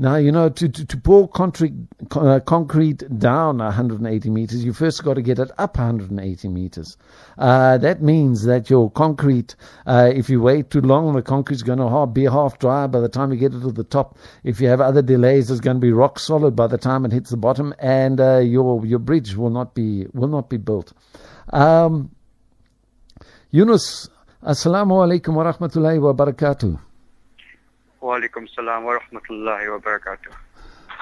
[0.01, 1.75] now, you know, to, to, to pour concrete,
[2.15, 6.97] uh, concrete down 180 meters, you first got to get it up 180 meters.
[7.37, 11.77] Uh, that means that your concrete, uh, if you wait too long, the concrete's going
[11.77, 14.17] to be half dry by the time you get it to the top.
[14.43, 17.11] If you have other delays, it's going to be rock solid by the time it
[17.11, 20.93] hits the bottom, and uh, your your bridge will not be will not be built.
[21.53, 22.09] Um,
[23.51, 24.09] Yunus,
[24.41, 26.79] assalamu alaikum wa rahmatullahi wa barakatuh.
[28.01, 30.33] Walaikum salam wa rahmatullahi wa barakatuh.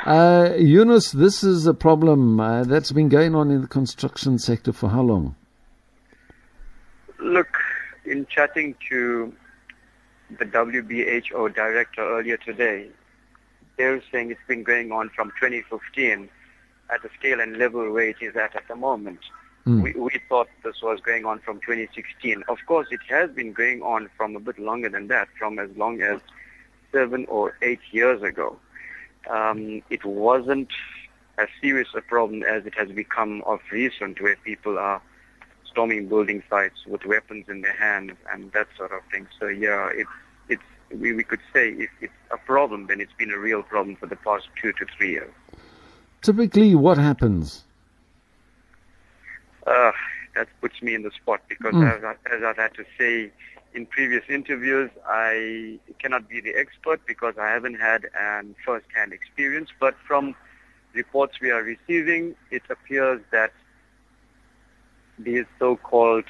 [0.05, 4.71] Uh, Yunus, this is a problem uh, that's been going on in the construction sector
[4.73, 5.35] for how long?
[7.19, 7.57] Look,
[8.05, 9.33] in chatting to
[10.37, 12.89] the WBHO director earlier today,
[13.77, 16.29] they're saying it's been going on from 2015
[16.89, 19.19] at the scale and level where it is at at the moment.
[19.65, 19.83] Mm.
[19.83, 22.43] We, we thought this was going on from 2016.
[22.47, 25.69] Of course, it has been going on from a bit longer than that, from as
[25.75, 26.19] long as
[26.91, 28.57] seven or eight years ago.
[29.29, 30.69] Um, it wasn't
[31.37, 35.01] as serious a problem as it has become of recent, where people are
[35.69, 39.27] storming building sites with weapons in their hands and that sort of thing.
[39.39, 40.09] So yeah, it's
[40.49, 40.63] it's
[40.99, 44.07] we, we could say if it's a problem, then it's been a real problem for
[44.07, 45.31] the past two to three years.
[46.21, 47.63] Typically, what happens?
[49.65, 49.91] Uh,
[50.35, 51.97] that puts me in the spot because Mm.
[51.97, 53.31] as, I, as I've had to say
[53.73, 59.69] in previous interviews, I cannot be the expert because I haven't had an first-hand experience.
[59.79, 60.35] But from
[60.93, 63.53] reports we are receiving, it appears that
[65.17, 66.25] these so-called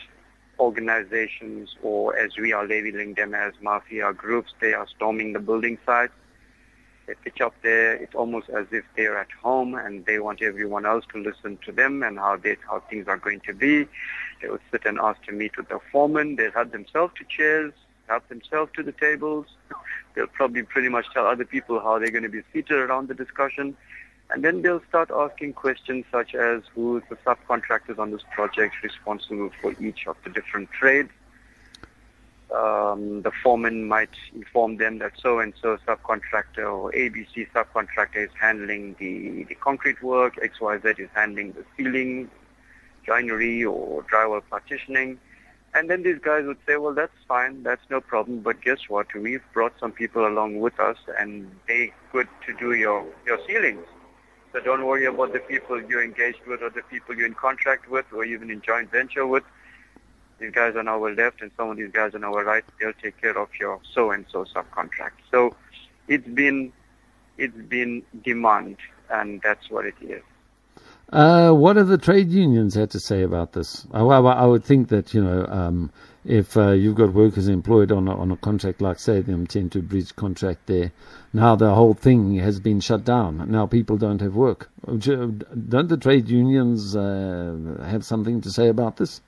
[0.60, 5.78] organizations, or as we are labeling them as mafia groups, they are storming the building
[5.86, 6.13] sites.
[7.10, 7.95] They pitch up there.
[7.95, 11.72] It's almost as if they're at home and they want everyone else to listen to
[11.72, 13.88] them and how they how things are going to be.
[14.39, 16.36] They would sit and ask to meet with the foreman.
[16.36, 17.74] They'll help themselves to chairs,
[18.08, 19.48] help themselves to the tables.
[20.13, 23.15] They'll probably pretty much tell other people how they're going to be seated around the
[23.15, 23.76] discussion.
[24.30, 29.50] And then they'll start asking questions such as who's the subcontractors on this project responsible
[29.60, 31.10] for each of the different trades.
[32.56, 39.44] Um, the foreman might inform them that so-and-so subcontractor or ABC subcontractor is handling the,
[39.44, 42.30] the concrete work, XYZ is handling the ceiling,
[43.06, 45.20] joinery or drywall partitioning.
[45.76, 49.14] And then these guys would say, well, that's fine, that's no problem, but guess what?
[49.14, 53.86] We've brought some people along with us and they good to do your, your ceilings.
[54.52, 57.88] So don't worry about the people you're engaged with or the people you're in contract
[57.88, 59.44] with or even in joint venture with.
[60.39, 63.19] These guys on our left and some of these guys on our right, they'll take
[63.19, 65.19] care of your so-and-so subcontract.
[65.32, 65.56] So
[66.08, 66.71] it's been,
[67.38, 68.78] it's been demand
[69.10, 70.21] and that's what it is.
[71.12, 73.88] Uh, what have the trade unions had to say about this?
[73.91, 75.91] I, I, I would think that you know, um,
[76.23, 79.82] if uh, you've got workers employed on a, on a contract like, say, the Mtentu
[79.82, 80.91] Bridge contract, there,
[81.34, 83.49] now the whole thing has been shut down.
[83.49, 84.69] Now people don't have work.
[84.86, 85.39] Don't
[85.88, 89.21] the trade unions uh, have something to say about this?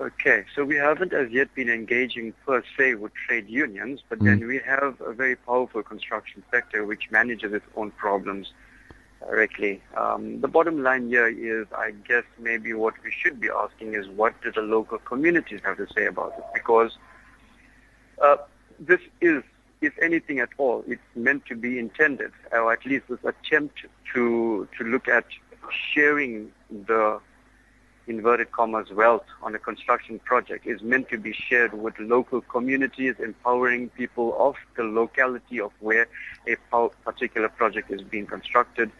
[0.00, 4.24] Okay, so we haven't as yet been engaging per se with trade unions, but Mm.
[4.24, 8.52] then we have a very powerful construction sector which manages its own problems
[9.20, 9.82] directly.
[9.96, 14.08] Um, the bottom line here is, I guess, maybe what we should be asking is
[14.08, 16.44] what do the local communities have to say about it?
[16.52, 16.98] Because
[18.20, 18.36] uh,
[18.80, 19.42] this is,
[19.80, 24.66] if anything at all, it's meant to be intended, or at least this attempt to
[24.76, 25.24] to look at
[25.92, 26.50] sharing
[26.88, 27.20] the
[28.06, 33.14] inverted commas wealth on a construction project is meant to be shared with local communities,
[33.18, 36.06] empowering people of the locality of where
[36.46, 36.56] a
[37.04, 38.90] particular project is being constructed.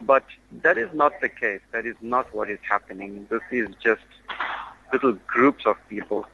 [0.00, 0.24] But
[0.62, 1.60] that is not the case.
[1.72, 3.26] That is not what is happening.
[3.30, 4.02] This is just
[4.92, 6.26] little groups of people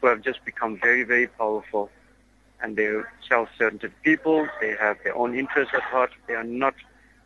[0.00, 1.90] who have just become very, very powerful.
[2.62, 4.48] And they're self-centered people.
[4.60, 6.12] They have their own interests at heart.
[6.26, 6.74] They are not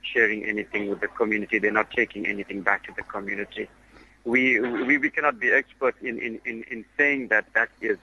[0.03, 1.59] sharing anything with the community.
[1.59, 3.69] They're not taking anything back to the community
[4.25, 7.99] we, we, we cannot be expert in, in, in, in saying that that is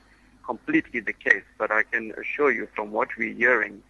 [0.45, 3.81] completely the case, but I can assure you from what we're hearing,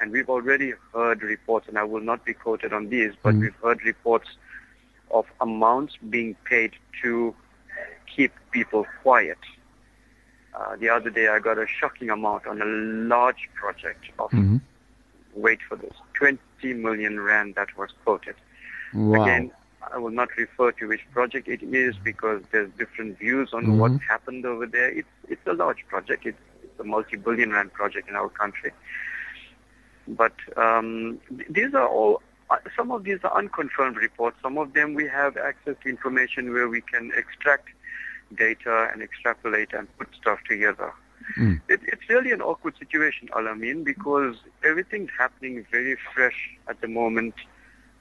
[0.00, 3.40] and we've already heard reports, and I will not be quoted on these, but Mm.
[3.42, 4.28] we've heard reports
[5.10, 7.34] of amounts being paid to
[8.06, 9.38] keep people quiet.
[10.54, 14.60] Uh, the other day I got a shocking amount on a large project of, Mhm.
[15.34, 18.34] wait for this, 20 million rand that was quoted.
[18.92, 19.22] Wow.
[19.22, 19.52] Again,
[19.92, 23.78] I will not refer to which project it is because there's different views on Mhm.
[23.78, 24.88] what happened over there.
[24.90, 26.26] It's it's a large project.
[26.26, 28.72] It's, it's a multi-billion rand project in our country.
[30.08, 32.22] But um, these are all.
[32.50, 34.36] Uh, some of these are unconfirmed reports.
[34.42, 37.68] Some of them we have access to information where we can extract
[38.36, 40.92] data and extrapolate and put stuff together.
[41.38, 41.60] Mm.
[41.68, 44.34] It, it's really an awkward situation, Alameen, because
[44.64, 46.38] everything's happening very fresh
[46.68, 47.34] at the moment.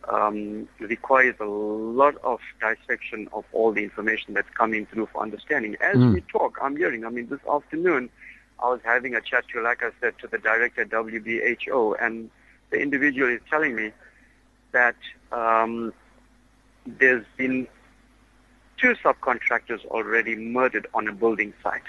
[0.08, 5.76] Um, requires a lot of dissection of all the information that's coming through for understanding.
[5.82, 6.14] As Mm.
[6.14, 7.06] we talk, I'm hearing.
[7.06, 8.10] I mean, this afternoon,
[8.64, 12.32] I was having a chat to, like I said, to the director at WBHO, and
[12.72, 13.92] the individual is telling me
[14.72, 14.96] that
[15.32, 15.94] um,
[16.88, 17.68] there's been
[18.78, 21.82] two subcontractors already murdered on a building site.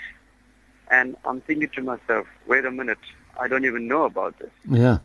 [0.90, 2.98] And I'm thinking to myself, wait a minute,
[3.40, 4.50] I don't even know about this.
[4.68, 4.98] Yeah.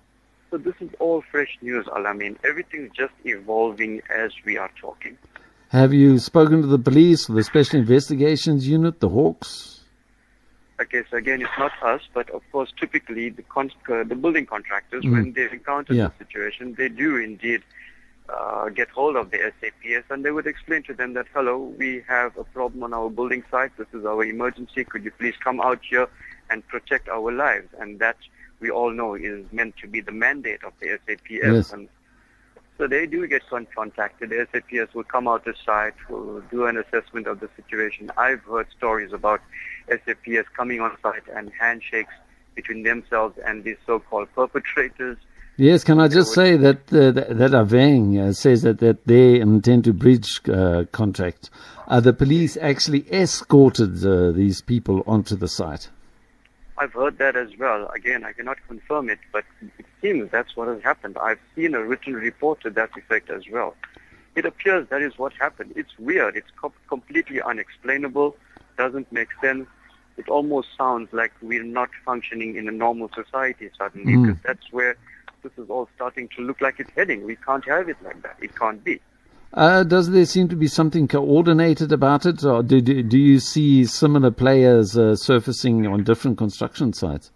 [0.55, 2.37] So this is all fresh news, Alameen.
[2.45, 5.17] Everything's just evolving as we are talking.
[5.67, 9.81] Have you spoken to the police, the Special Investigations Unit, the Hawks?
[10.81, 14.45] Okay, so again, it's not us, but of course, typically the con- uh, the building
[14.45, 15.11] contractors, Mm.
[15.11, 16.07] when they encounter Yeah.
[16.17, 17.61] the situation, they do indeed
[18.29, 22.01] uh, get hold of the SAPS, and they would explain to them that, hello, we
[22.07, 23.75] have a problem on our building site.
[23.77, 24.85] This is our emergency.
[24.85, 26.07] Could you please come out here
[26.49, 27.67] and protect our lives?
[27.77, 28.15] And that
[28.65, 31.21] we all know is meant to be the mandate of the SAPS.
[31.29, 31.73] Yes.
[31.73, 31.87] And
[32.77, 33.43] so they do get
[33.79, 34.25] contacted.
[34.31, 38.11] The SAPS will come out to site, will do an assessment of the situation.
[38.17, 39.41] I've heard stories about
[39.87, 42.15] SAPS coming on site and handshakes
[42.55, 45.17] between themselves and these so-called perpetrators.
[45.57, 49.39] Yes, can I just say that uh, that, that Aveng uh, says that, that they
[49.39, 51.49] intend to breach uh, contract.
[51.87, 55.89] Uh, the police actually escorted uh, these people onto the site.
[56.77, 57.89] I've heard that as well.
[57.95, 59.45] Again, I cannot confirm it, but
[59.79, 61.17] it seems that's what has happened.
[61.17, 63.75] I've seen a written report to that effect as well.
[64.35, 65.71] It appears that is what happened.
[65.77, 66.35] It's weird.
[66.35, 68.35] It's co- completely unexplainable.
[68.77, 69.67] Doesn't make sense.
[70.17, 74.25] It almost sounds like we're not functioning in a normal society suddenly, Mm.
[74.27, 74.97] because that's where
[75.43, 77.23] this is all starting to look like it's heading.
[77.25, 78.35] We can't have it like that.
[78.41, 78.99] It can't be.
[79.55, 83.39] Uh, does there seem to be something coordinated about it, or do, do, do you
[83.39, 87.31] see similar players uh, surfacing on different construction sites?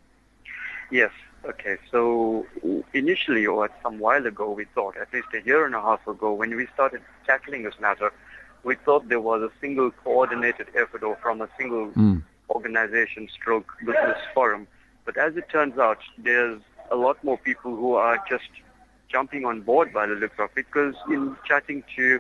[0.92, 1.12] Yes.
[1.46, 1.78] Okay.
[1.90, 2.46] So
[2.94, 6.34] initially, or some while ago, we thought, at least a year and a half ago,
[6.34, 8.12] when we started tackling this matter,
[8.64, 12.22] we thought there was a single coordinated effort or from a single Mm.
[12.50, 14.68] organization stroke business forum.
[15.06, 16.62] But as it turns out, there's
[16.92, 18.50] a lot more people who are just
[19.12, 22.20] jumping on board by the looks of it because in chatting to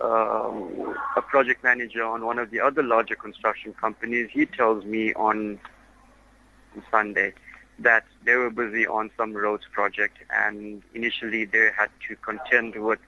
[0.00, 5.14] um, a project manager on one of the other larger construction companies, he tells me
[5.14, 5.58] on
[6.90, 7.32] Sunday
[7.78, 12.98] that they were busy on some roads project and initially they had to contend with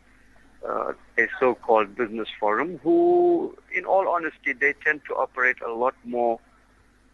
[0.69, 5.95] uh, a so-called business forum who, in all honesty, they tend to operate a lot
[6.05, 6.41] more,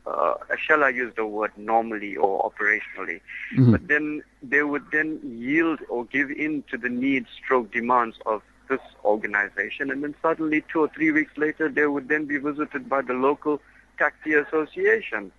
[0.06, 3.20] uh, shall I use the word normally or operationally.
[3.56, 3.72] Mhm.
[3.72, 8.42] But then they would then yield or give in to the needs stroke demands of
[8.68, 12.88] this organization and then suddenly two or three weeks later they would then be visited
[12.88, 13.60] by the local
[13.98, 15.30] taxi association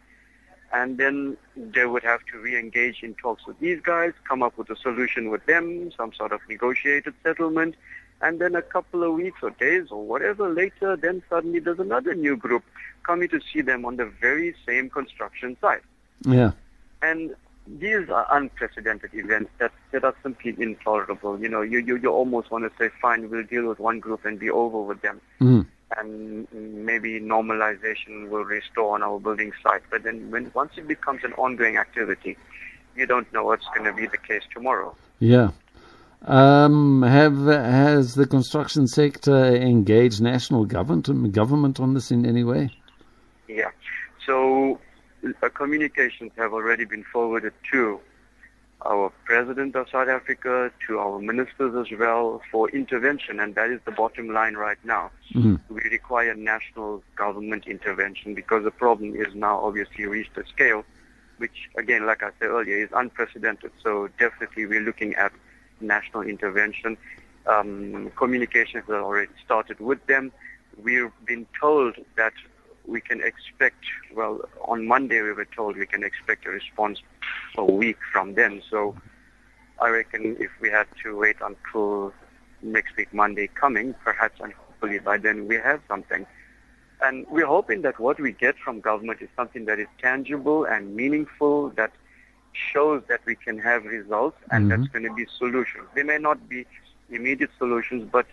[0.72, 4.70] and then they would have to re-engage in talks with these guys, come up with
[4.70, 7.76] a solution with them, some sort of negotiated settlement,
[8.26, 12.16] and then a couple of weeks or days or whatever later, then suddenly there's another
[12.16, 12.64] new group
[13.04, 15.84] coming to see them on the very same construction site.
[16.26, 16.52] Yeah.
[17.04, 17.36] And
[17.68, 21.40] these are unprecedented events that, that are simply intolerable.
[21.40, 24.26] You know, you, you, you almost want to say, fine, we'll deal with one group
[24.26, 25.68] and be over with them Mm.
[25.98, 29.84] and maybe normalization will restore on our building site.
[29.92, 32.38] But then when once it becomes an ongoing activity,
[32.96, 34.96] you don't know what's going to be the case tomorrow.
[35.20, 35.50] Yeah.
[36.26, 42.72] Um, have has the construction sector engaged national government government on this in any way?
[43.48, 43.70] Yeah.
[44.26, 44.80] So
[45.44, 48.00] uh, communications have already been forwarded to
[48.84, 53.80] our president of South Africa, to our ministers as well for intervention, and that is
[53.86, 55.12] the bottom line right now.
[55.34, 55.60] Mhm.
[55.70, 60.86] We require national government intervention because the problem is now obviously reached a scale
[61.38, 63.72] which, again, like I said earlier, is unprecedented.
[63.84, 65.34] So definitely we're looking at
[65.88, 66.98] national intervention.
[67.48, 70.32] Um, communications have already started with them.
[70.82, 72.34] We've been told that
[72.88, 73.84] we can expect,
[74.14, 77.00] well, on Monday we were told we can expect a response
[77.58, 78.62] a week from then.
[78.70, 78.96] So
[79.82, 82.14] I reckon if we had to wait until
[82.62, 86.26] next week, Monday coming, perhaps and hopefully by then we have something.
[87.02, 90.96] And we're hoping that what we get from government is something that is tangible and
[90.96, 91.92] meaningful, that
[92.56, 95.86] shows that we can have results and that's going to be solutions.
[95.96, 96.66] They may not be
[97.10, 98.26] immediate solutions, but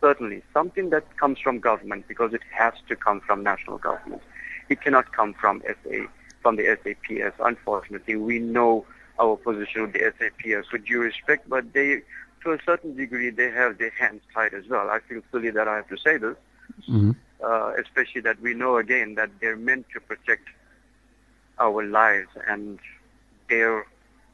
[0.00, 4.22] certainly something that comes from government because it has to come from national government.
[4.68, 6.06] It cannot come from SA
[6.42, 7.34] from the SAPS.
[7.40, 8.84] Unfortunately, we know
[9.18, 12.02] our position with the SAPS with due respect, but they,
[12.42, 14.88] to a certain degree, they have their hands tied as well.
[14.90, 16.36] I feel silly that I have to say this,
[16.86, 17.10] hmm
[17.44, 20.48] uh, especially that we know again that they're meant to protect
[21.58, 22.78] our lives and
[23.48, 23.86] they're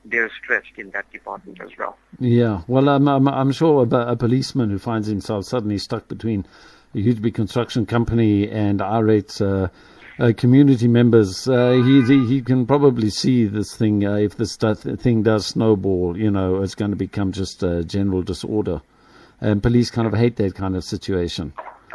[0.05, 1.97] they're stretched in that department as well.
[2.19, 6.45] Yeah, well, I'm, I'm, I'm sure a, a policeman who finds himself suddenly stuck between
[6.95, 9.69] a huge big construction company and irate uh,
[10.19, 14.07] uh, community members, uh, he, he he can probably see this thing.
[14.07, 18.23] Uh, if this thing does snowball, you know, it's going to become just a general
[18.23, 18.83] disorder,
[19.41, 21.53] and police kind of hate that kind of situation.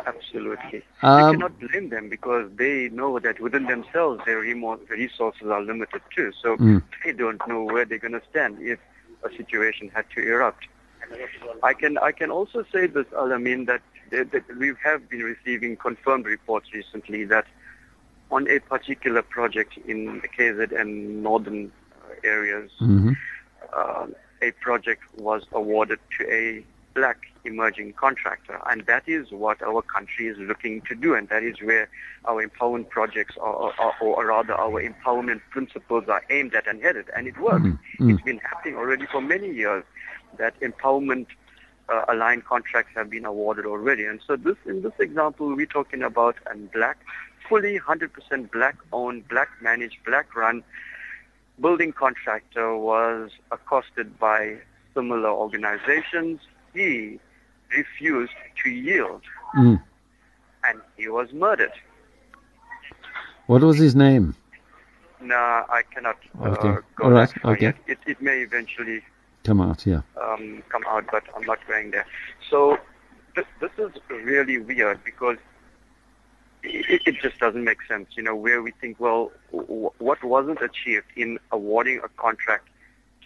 [0.07, 0.83] Absolutely.
[1.01, 6.01] Um, you cannot blame them because they know that within themselves their resources are limited
[6.15, 6.31] too.
[6.41, 6.81] So Mm.
[7.03, 8.79] they don't know where they're going to stand if
[9.23, 10.67] a situation had to erupt.
[11.63, 13.81] I can I can also say this, Alameen, that,
[14.11, 17.45] that we have been receiving confirmed reports recently that
[18.31, 21.71] on a particular project in the KZN northern
[22.23, 23.13] areas, hmm
[23.75, 24.07] uh,
[24.41, 26.63] a project was awarded to a
[26.97, 31.43] black emerging contractor, and that is what our country is looking to do, and that
[31.43, 31.87] is where
[32.25, 37.05] our empowerment projects, are, are, or rather our empowerment principles, are aimed at and headed,
[37.15, 37.67] and it works.
[37.99, 38.13] Mm.
[38.13, 39.83] It's been happening already for many years
[40.37, 41.27] that empowerment
[41.87, 46.01] uh, aligned contracts have been awarded already, and so this in this example we're talking
[46.01, 46.97] about a black,
[47.47, 50.63] fully 100% black owned, black managed, black run
[51.59, 54.57] building contractor was accosted by
[54.93, 56.39] similar organizations.
[56.77, 57.19] He
[57.75, 59.23] refused to yield
[59.55, 59.81] Mm.
[60.65, 61.71] and he was murdered.
[63.47, 64.35] What was his name?
[65.19, 66.81] No, I cannot uh, Okay.
[66.95, 67.33] go All right.
[67.45, 67.73] Okay.
[67.87, 69.01] It, it may eventually
[69.43, 70.01] Come out, yeah.
[70.21, 72.05] um, come out, but I'm not going there.
[72.49, 72.77] So
[73.35, 75.37] this, this is really weird because
[76.63, 80.61] it, it just doesn't make sense, you know, where we think, well, w- what wasn't
[80.61, 82.67] achieved in awarding a contract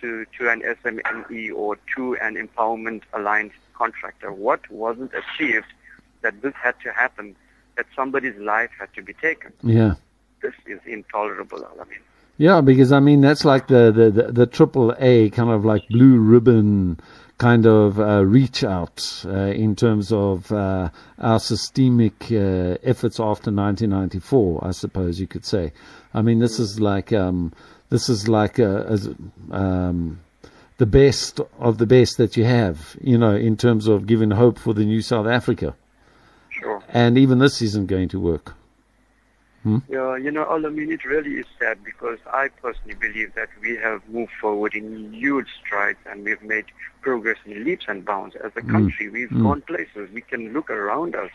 [0.02, 4.32] to, to an SMME or to an empowerment aligned contractor?
[4.32, 5.68] What wasn't achieved
[6.22, 7.36] that this had to happen,
[7.78, 9.54] that somebody's life had to be taken?
[9.64, 9.96] Yeah.
[10.42, 12.00] This is intolerable, I mean.
[12.38, 15.88] Yeah, because I mean that's like the the the, the triple A kind of like
[15.90, 17.00] blue ribbon
[17.38, 20.90] kind of uh, reach out uh, in terms of uh,
[21.20, 24.66] our systemic uh, efforts after 1994.
[24.66, 25.72] I suppose you could say.
[26.16, 27.54] I mean this is like um,
[27.92, 29.10] this is like a, as,
[29.52, 30.20] um,
[30.78, 32.98] the best of the best that you have.
[33.00, 35.76] You know, in terms of giving hope for the new South Africa,
[36.50, 36.82] Sure.
[36.90, 38.56] and even this isn't going to work.
[39.64, 39.80] Hmm?
[39.90, 43.76] Yeah, you know, I mean, it really is sad because I personally believe that we
[43.76, 46.66] have moved forward in huge strides and we've made
[47.02, 48.72] progress in leaps and bounds as a hmm.
[48.72, 49.10] country.
[49.10, 49.44] We've hmm.
[49.44, 50.10] gone places.
[50.12, 51.30] We can look around us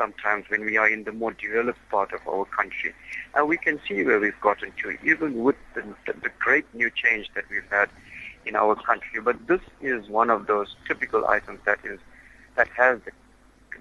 [0.00, 2.92] sometimes when we are in the more developed part of our country.
[3.34, 6.90] And we can see where we've gotten to, even with the, the, the great new
[6.90, 7.88] change that we've had
[8.46, 9.20] in our country.
[9.20, 12.00] But this is one of those typical items that is
[12.56, 13.12] that has the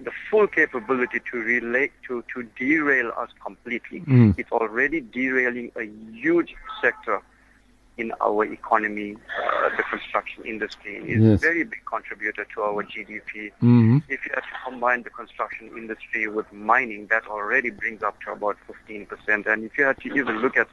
[0.03, 3.99] the full capability to relate to to derail us completely.
[4.01, 4.37] Mm.
[4.37, 7.21] It's already derailing a huge sector
[7.99, 11.43] in our economy, uh, the construction industry is Yes.
[11.43, 13.51] a very big contributor to our GDP.
[13.59, 18.15] hmm If you have to combine the construction industry with mining, that already brings up
[18.23, 19.45] to about 15%.
[19.51, 20.69] And if you had to even look at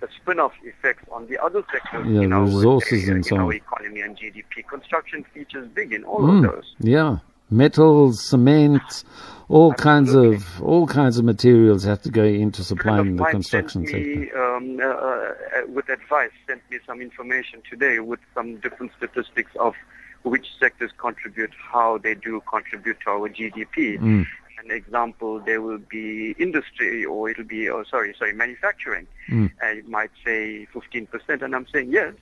[0.00, 3.44] the spin-off effects on the other sectors Yeah, in, our, resources and in so our
[3.52, 3.52] on.
[3.64, 6.68] economy and GDP, construction features big in all Mm, of those.
[6.80, 7.18] Yeah,
[7.52, 9.04] metals, cement,
[9.48, 14.06] all kinds of all kinds of materials have to go into supplying the construction sent
[14.06, 14.56] me, sector.
[14.56, 15.32] um, uh, uh,
[15.68, 19.74] with advice, sent me some information today with some different statistics of
[20.22, 23.98] which sectors contribute, how they do contribute to our GDP.
[23.98, 24.26] Mm.
[24.64, 29.08] An example, there will be industry, or it'll be, oh, sorry, sorry, manufacturing.
[29.28, 29.50] Mm.
[29.60, 32.14] And it might say 15%, and I'm saying yes.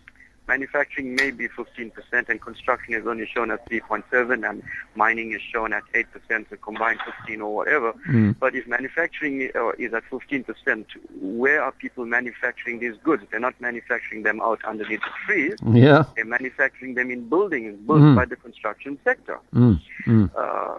[0.54, 4.64] Manufacturing may be 15%, and construction is only shown at 3.7, and
[4.96, 6.04] mining is shown at 8%,
[6.50, 7.92] so combined 15 or whatever.
[8.08, 8.34] Mm.
[8.40, 10.86] But if manufacturing uh, is at 15%,
[11.20, 13.22] where are people manufacturing these goods?
[13.30, 15.54] They're not manufacturing them out underneath the trees.
[15.72, 16.02] Yeah.
[16.16, 18.16] They're manufacturing them in buildings built Mhm.
[18.16, 19.38] by the construction sector.
[19.54, 19.78] Mm.
[20.08, 20.30] Mm.
[20.36, 20.74] Uh,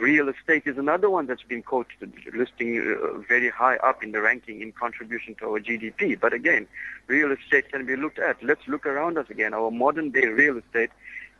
[0.00, 4.20] real estate is another one that's been quoted, listing uh, very high up in the
[4.20, 6.18] ranking in contribution to our GDP.
[6.18, 6.66] But again,
[7.06, 8.42] real estate can be looked at.
[8.42, 9.54] Let's look around us again.
[9.54, 10.90] Our modern day real estate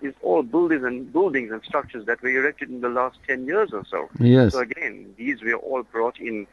[0.00, 3.70] is all buildings and buildings and structures that were erected in the last 10 years
[3.72, 4.08] or so.
[4.20, 4.52] Yes.
[4.52, 6.46] So again, these were all brought in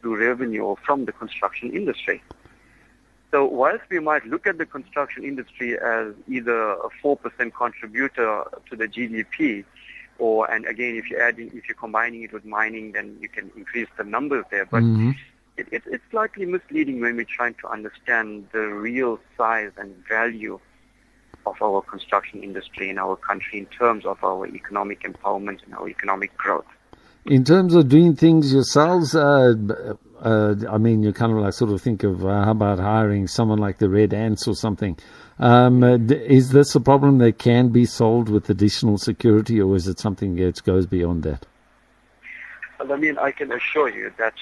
[0.00, 2.22] through revenue or from the construction industry.
[3.30, 8.76] So whilst we might look at the construction industry as either a 4% contributor to
[8.76, 9.64] the GDP,
[10.18, 13.28] or and again, if you add in, if you're combining it with mining, then you
[13.28, 14.66] can increase the numbers there.
[14.66, 15.14] But Mhm.
[15.56, 20.58] it, it, it's slightly misleading when we're trying to understand the real size and value
[21.46, 25.88] of our construction industry in our country in terms of our economic empowerment and our
[25.88, 26.66] economic growth.
[27.24, 29.54] In terms of doing things yourselves, uh,
[30.20, 33.26] uh, I mean, you kind of like sort of think of uh, how about hiring
[33.26, 34.98] someone like the Red Ants or something.
[35.40, 39.86] Um, d- is this a problem that can be solved with additional security, or is
[39.86, 41.46] it something that goes beyond that?
[42.80, 44.34] Well, I mean, I can assure you that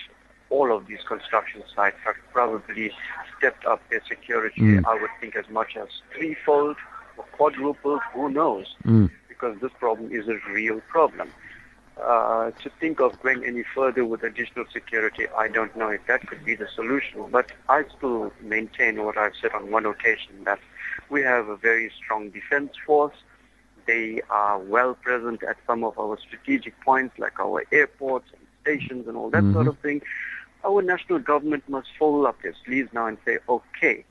[0.49, 2.93] all of these construction sites have probably
[3.37, 4.87] stepped up their security, Mm.
[4.87, 6.77] I would think, as much as threefold
[7.19, 9.11] or quadrupled, who knows, Mm.
[9.29, 11.31] because this problem is a real problem.
[12.03, 16.27] Uh, to think of going any further with additional security, I don't know if that
[16.27, 20.59] could be the solution, but I still maintain what I've said on one occasion, that
[21.11, 23.15] we have a very strong defense force.
[23.87, 29.07] They are well present at some of our strategic points like our airports and stations
[29.07, 29.55] and all that mm-hmm.
[29.55, 30.03] sort of thing.
[30.65, 34.05] Our national government must fold up their sleeves now and say, okay,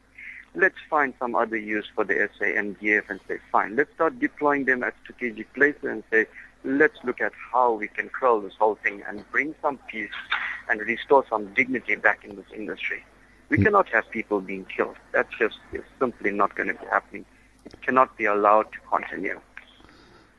[0.55, 4.83] let's find some other use for the SANDF and say, fine, let's start deploying them
[4.83, 6.25] at strategic places and say,
[6.63, 10.09] let's look at how we can curl this whole thing and bring some peace
[10.69, 13.03] and restore some dignity back in this industry.
[13.49, 14.95] We cannot have people being killed.
[15.11, 17.25] That's just is simply not going to be happening.
[17.65, 19.39] It cannot be allowed to continue.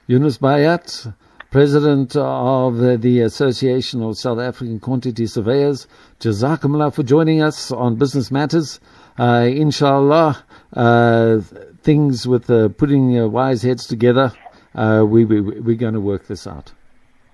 [0.08, 1.12] Yunus Bayat,
[1.50, 5.86] President of the Association of South African Quantity Surveyors.
[6.20, 8.80] Jazakumullah for joining us on Business Matters.
[9.18, 10.44] Uh, inshallah,
[10.74, 11.40] uh,
[11.82, 14.32] things with uh, putting uh, wise heads together,
[14.74, 16.72] uh, we, we, we're going to work this out.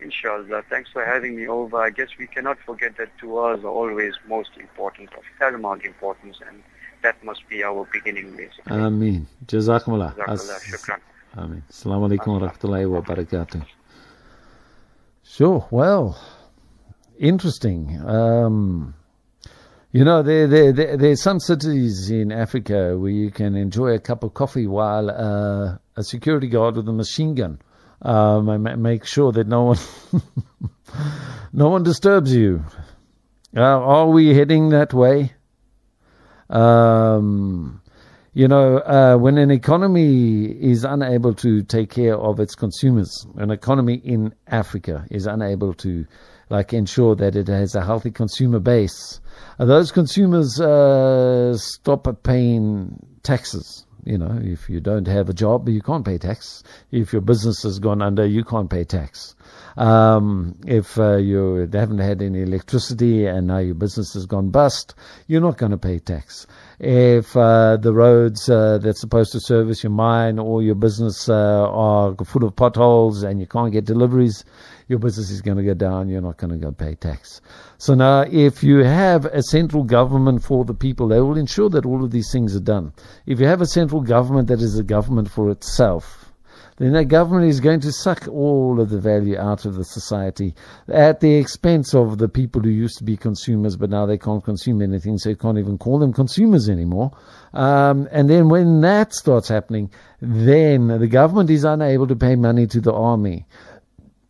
[0.03, 0.63] Inshallah.
[0.69, 1.77] Thanks for having me over.
[1.77, 6.63] I guess we cannot forget that du'as are always most important, of paramount importance, and
[7.03, 8.77] that must be our beginning, basically.
[8.77, 9.27] Ameen.
[9.47, 10.15] Jazakumullah.
[10.17, 10.61] Jazakallah.
[10.71, 11.01] Shukran.
[11.37, 11.63] Ameen.
[11.71, 13.65] Assalamu alaikum wa rahmatullahi wa barakatuh.
[15.23, 15.67] Sure.
[15.71, 16.19] Well,
[17.19, 18.01] interesting.
[18.07, 18.95] Um,
[19.93, 23.99] you know, there, there, there, there's some cities in Africa where you can enjoy a
[23.99, 27.61] cup of coffee while uh, a security guard with a machine gun
[28.03, 29.79] um, ma- make sure that no one,
[31.53, 32.65] no one disturbs you.
[33.57, 35.33] Uh, are we heading that way?
[36.51, 37.81] Um,
[38.35, 43.51] you know, uh, when an economy is unable to take care of its consumers, an
[43.51, 46.07] economy in Africa is unable to,
[46.49, 49.21] like, ensure that it has a healthy consumer base,
[49.59, 53.87] uh, those consumers uh, stop paying taxes.
[54.05, 56.65] You know, if you don't have a job, you can't pay tax.
[56.91, 59.37] If your business has gone under, you can't pay tax.
[59.77, 64.95] Um, if uh, you haven't had any electricity and now your business has gone bust,
[65.27, 66.47] you're not going to pay tax.
[66.79, 71.71] If uh, the roads uh, that's supposed to service your mine or your business uh,
[71.71, 74.45] are full of potholes and you can't get deliveries,
[74.89, 76.09] your business is going to go down.
[76.09, 77.41] You're not going to go pay tax.
[77.79, 81.87] So now, if you have a central government for the people, they will ensure that
[81.87, 82.93] all of these things are done.
[83.27, 86.22] If you have a central government that is a government for itself,
[86.83, 90.55] then that government is going to suck all of the value out of the society
[90.89, 94.45] at the expense of the people who used to be consumers, but now they can't
[94.45, 97.11] consume anything, so you can't even call them consumers anymore.
[97.55, 102.67] Um, and then when that starts happening, then the government is unable to pay money
[102.67, 103.47] to the army.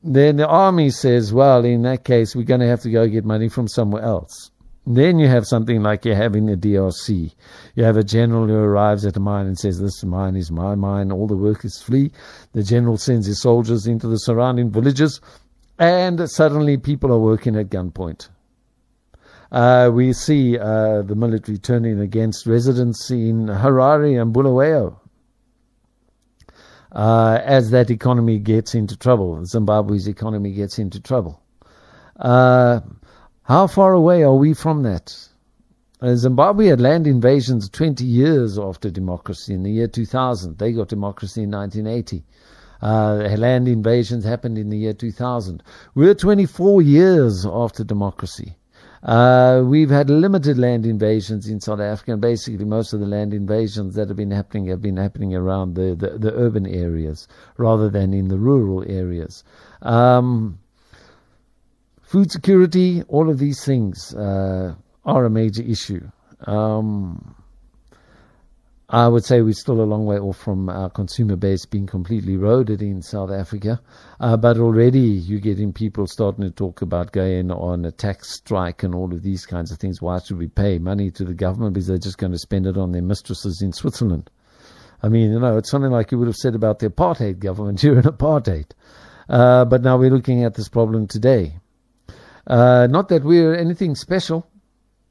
[0.04, 3.24] Then the army says, well, in that case, we're going to have to go get
[3.24, 4.51] money from somewhere else.
[4.86, 7.32] Then you have something like you're having a DRC.
[7.76, 10.74] You have a general who arrives at a mine and says, This mine is my
[10.74, 12.10] mine, all the workers flee.
[12.52, 15.20] The general sends his soldiers into the surrounding villages,
[15.78, 18.28] and suddenly people are working at gunpoint.
[19.52, 24.98] Uh, we see uh, the military turning against residents in Harare and Bulawayo.
[26.90, 31.40] Uh, as that economy gets into trouble, Zimbabwe's economy gets into trouble.
[33.44, 35.16] How far away are we from that?
[36.00, 40.58] Uh, Zimbabwe had land invasions 20 years after democracy in the year 2000.
[40.58, 42.24] They got democracy in 1980.
[42.80, 45.62] Uh, land invasions happened in the year 2000.
[45.94, 48.56] We're 24 years after democracy.
[49.02, 53.34] Uh, we've had limited land invasions in South Africa, and basically most of the land
[53.34, 57.26] invasions that have been happening have been happening around the, the, the urban areas
[57.56, 59.42] rather than in the rural areas.
[59.82, 60.60] Um,
[62.12, 64.74] food security, all of these things uh,
[65.06, 66.06] are a major issue.
[66.46, 67.34] Um,
[68.90, 72.34] I would say we're still a long way off from our consumer base being completely
[72.34, 73.80] eroded in South Africa,
[74.20, 78.82] uh, but already you're getting people starting to talk about going on a tax strike
[78.82, 80.02] and all of these kinds of things.
[80.02, 82.76] Why should we pay money to the government because they're just going to spend it
[82.76, 84.28] on their mistresses in Switzerland?
[85.02, 87.78] I mean, you know, it's something like you would have said about the apartheid government
[87.78, 88.72] during apartheid.
[89.30, 91.54] Uh, but now we're looking at this problem today.
[92.46, 94.46] Uh, not that we're anything special.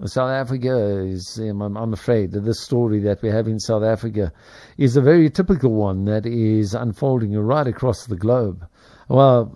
[0.05, 4.33] South Africa is, um, I'm, afraid that this story that we have in South Africa
[4.77, 8.65] is a very typical one that is unfolding right across the globe.
[9.09, 9.55] Well,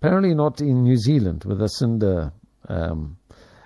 [0.00, 2.32] apparently not in New Zealand with Jacinda.
[2.68, 3.18] Um,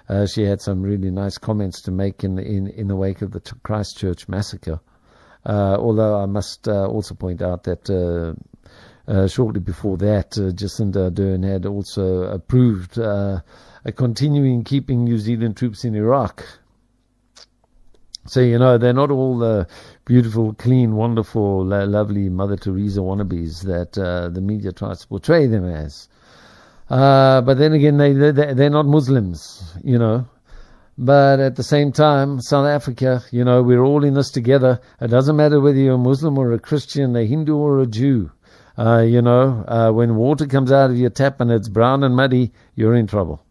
[0.08, 3.32] uh, she had some really nice comments to make in in, in the wake of
[3.32, 4.80] the Christchurch massacre.
[5.46, 7.88] Uh, although I must uh, also point out that
[9.08, 13.40] uh, uh, shortly before that, uh, Jacinda Ardern had also approved uh,
[13.84, 16.44] a continuing keeping New Zealand troops in Iraq.
[18.26, 19.66] So, you know, they're not all the
[20.04, 25.46] beautiful, clean, wonderful, lo- lovely Mother Teresa wannabes that uh, the media tries to portray
[25.46, 26.08] them as.
[26.90, 30.26] Uh, but then again, they, they, they're not Muslims, you know.
[30.98, 34.80] But at the same time, South Africa, you know, we're all in this together.
[35.00, 38.32] It doesn't matter whether you're a Muslim or a Christian, a Hindu or a Jew.
[38.78, 42.14] Uh, you know, uh, when water comes out of your tap and it's brown and
[42.14, 43.44] muddy, you're in trouble.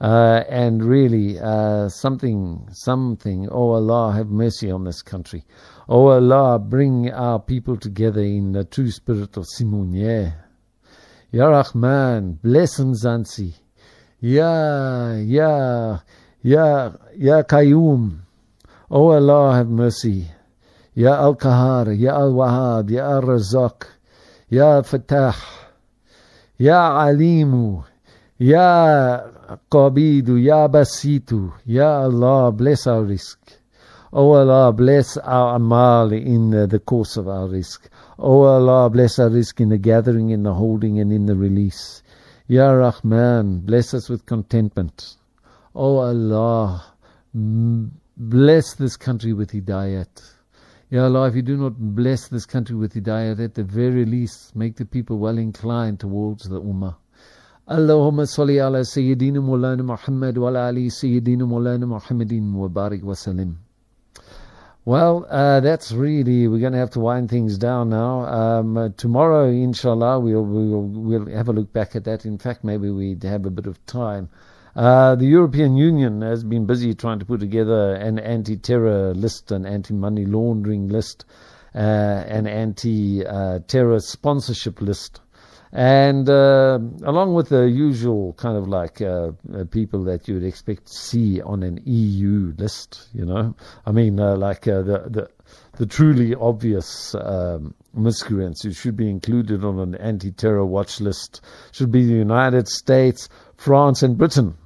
[0.00, 5.42] Uh, and really, uh, something, something, oh Allah, have mercy on this country.
[5.88, 10.32] Oh Allah, bring our people together in the true spirit of Simunye.
[11.32, 13.52] Ya Rahman, bless Mzansi.
[14.20, 15.98] Ya, Ya,
[16.42, 18.20] Ya, Ya Qayyum.
[18.92, 20.28] Oh Allah, have mercy.
[20.94, 23.95] Ya Al-Kahar, Ya Al Wahab, Ya Al-Razak.
[24.48, 25.34] Ya Fatah,
[26.56, 27.84] Ya Alimu,
[28.38, 29.24] Ya
[29.68, 33.38] Qabidu, Ya Basitu, Ya Allah, bless our rizq.
[34.12, 37.88] Oh Allah, bless our amal in the course of our rizq.
[38.20, 42.02] Oh Allah, bless our rizq in the gathering, in the holding, and in the release.
[42.46, 45.16] Ya Rahman, bless us with contentment.
[45.74, 46.84] Oh Allah,
[47.34, 50.35] bless this country with hidayat.
[50.88, 54.54] Ya Allah, if you do not bless this country with hidayah, at the very least,
[54.54, 56.94] make the people well inclined towards the ummah.
[57.68, 59.42] Allahumma salli ala Sayyidina
[59.82, 63.58] Muhammad wa ala ali Sayyidina Mawlana Muhammadin wa barik wa salim.
[64.84, 68.20] Well, uh, that's really, we're going to have to wind things down now.
[68.20, 72.24] Um, uh, tomorrow, inshallah, we'll, we'll, we'll have a look back at that.
[72.24, 74.28] In fact, maybe we have a bit of time.
[74.76, 79.64] Uh, the European Union has been busy trying to put together an anti-terror list, an
[79.64, 81.24] anti-money laundering list,
[81.74, 85.20] uh, an anti-terror sponsorship list.
[85.72, 90.44] And uh, along with the usual kind of like uh, uh, people that you would
[90.44, 93.54] expect to see on an EU list, you know,
[93.86, 95.30] I mean, uh, like uh, the, the
[95.76, 101.40] the truly obvious um, miscreants who should be included on an anti-terror watch list
[101.72, 104.56] should be the United States, France, and Britain.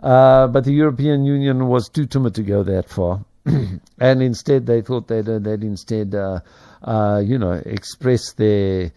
[0.00, 3.24] Uh, but the European Union was too timid to go that far.
[3.44, 6.40] and instead, they thought they'd, uh, they'd instead, uh,
[6.82, 8.92] uh, you know, express their,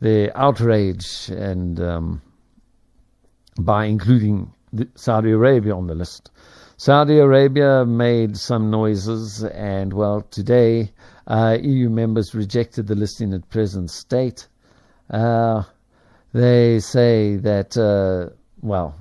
[0.00, 2.22] their outrage and um,
[3.60, 4.52] by including
[4.94, 6.30] Saudi Arabia on the list.
[6.78, 10.92] Saudi Arabia made some noises, and well, today
[11.26, 14.46] uh, EU members rejected the list in its present state.
[15.10, 18.30] They say that,
[18.60, 18.94] well,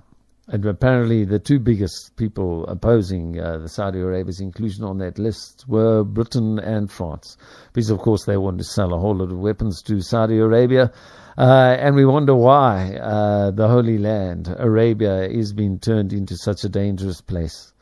[0.47, 5.65] and apparently, the two biggest people opposing uh, the Saudi Arabia's inclusion on that list
[5.67, 7.35] were Britain and France,
[7.73, 10.91] because of course they wanted to sell a whole lot of weapons to Saudi Arabia.
[11.35, 16.63] Uh, and we wonder why uh, the Holy Land, Arabia, is being turned into such
[16.63, 17.73] a dangerous place.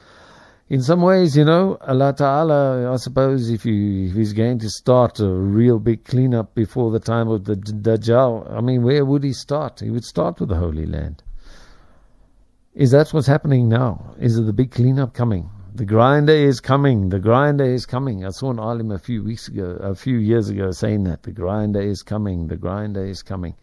[0.69, 4.69] In some ways, you know, Allah Ta'ala, I suppose, if, you, if He's going to
[4.69, 9.25] start a real big cleanup before the time of the Dajjal, I mean, where would
[9.25, 9.81] He start?
[9.81, 11.21] He would start with the Holy Land.
[12.75, 14.15] Is that what's happening now?
[14.19, 15.47] Is the big cleanup coming?
[15.75, 17.09] The grinder is coming.
[17.09, 18.25] The grinder is coming.
[18.25, 21.31] I saw an alim a few weeks ago, a few years ago, saying that the
[21.31, 22.47] grinder is coming.
[22.47, 23.53] The grinder is coming.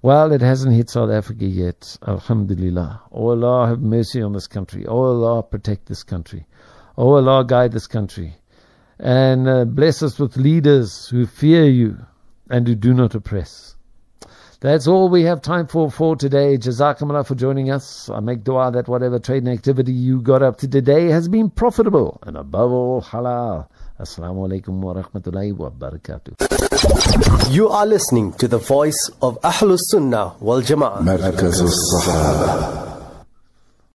[0.00, 1.98] Well, it hasn't hit South Africa yet.
[2.08, 3.02] Alhamdulillah.
[3.12, 4.86] Oh Allah, have mercy on this country.
[4.86, 6.46] Oh Allah, protect this country.
[6.96, 8.36] Oh Allah, guide this country.
[8.98, 11.98] And uh, bless us with leaders who fear you
[12.48, 13.75] and who do not oppress.
[14.66, 16.58] That's all we have time for for today.
[16.58, 18.10] Jazakallah for joining us.
[18.10, 22.18] I make dua that whatever trading activity you got up to today has been profitable
[22.24, 23.68] and above all halal.
[24.00, 27.52] Assalamu alaikum wa rahmatullahi wa barakatuh.
[27.52, 31.04] You are listening to the voice of Ahlus Sunnah wal Jama'ah.